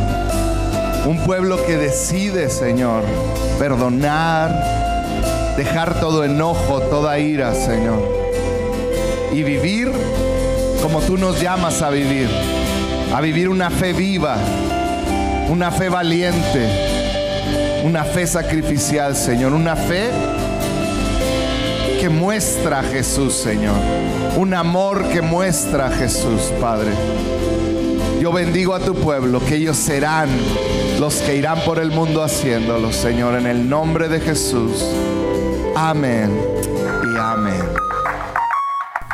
Un 1.06 1.18
pueblo 1.24 1.64
que 1.66 1.76
decide, 1.76 2.48
Señor, 2.48 3.02
perdonar, 3.58 5.54
dejar 5.56 6.00
todo 6.00 6.24
enojo, 6.24 6.80
toda 6.82 7.18
ira, 7.18 7.54
Señor. 7.54 8.00
Y 9.32 9.42
vivir 9.42 9.90
como 10.82 11.00
tú 11.00 11.16
nos 11.16 11.40
llamas 11.40 11.82
a 11.82 11.90
vivir. 11.90 12.28
A 13.14 13.20
vivir 13.20 13.48
una 13.48 13.70
fe 13.70 13.92
viva, 13.92 14.36
una 15.50 15.70
fe 15.70 15.90
valiente, 15.90 17.82
una 17.84 18.04
fe 18.04 18.26
sacrificial, 18.26 19.14
Señor. 19.14 19.52
Una 19.52 19.76
fe 19.76 20.10
que 22.02 22.08
muestra 22.08 22.80
a 22.80 22.82
Jesús, 22.82 23.32
Señor. 23.32 23.76
Un 24.36 24.54
amor 24.54 25.08
que 25.10 25.22
muestra 25.22 25.86
a 25.86 25.90
Jesús, 25.90 26.52
Padre. 26.60 26.90
Yo 28.20 28.32
bendigo 28.32 28.74
a 28.74 28.80
tu 28.80 28.96
pueblo, 28.96 29.38
que 29.38 29.54
ellos 29.54 29.76
serán 29.76 30.28
los 30.98 31.18
que 31.18 31.36
irán 31.36 31.60
por 31.64 31.78
el 31.78 31.92
mundo 31.92 32.24
haciéndolo, 32.24 32.92
Señor, 32.92 33.36
en 33.36 33.46
el 33.46 33.68
nombre 33.68 34.08
de 34.08 34.18
Jesús. 34.18 34.84
Amén 35.76 36.36
y 37.04 37.20
amén. 37.20 37.62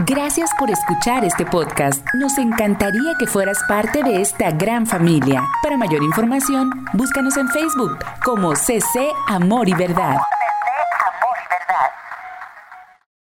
Gracias 0.07 0.49
por 0.59 0.70
escuchar 0.70 1.26
este 1.26 1.45
podcast. 1.45 2.03
Nos 2.14 2.39
encantaría 2.39 3.12
que 3.18 3.26
fueras 3.26 3.59
parte 3.68 4.03
de 4.03 4.22
esta 4.22 4.51
gran 4.51 4.86
familia. 4.86 5.47
Para 5.62 5.76
mayor 5.76 6.03
información, 6.03 6.70
búscanos 6.95 7.36
en 7.36 7.49
Facebook 7.49 7.99
como 8.24 8.57
CC 8.57 9.11
Amor 9.28 9.68
y 9.68 9.74
Verdad. 9.74 10.16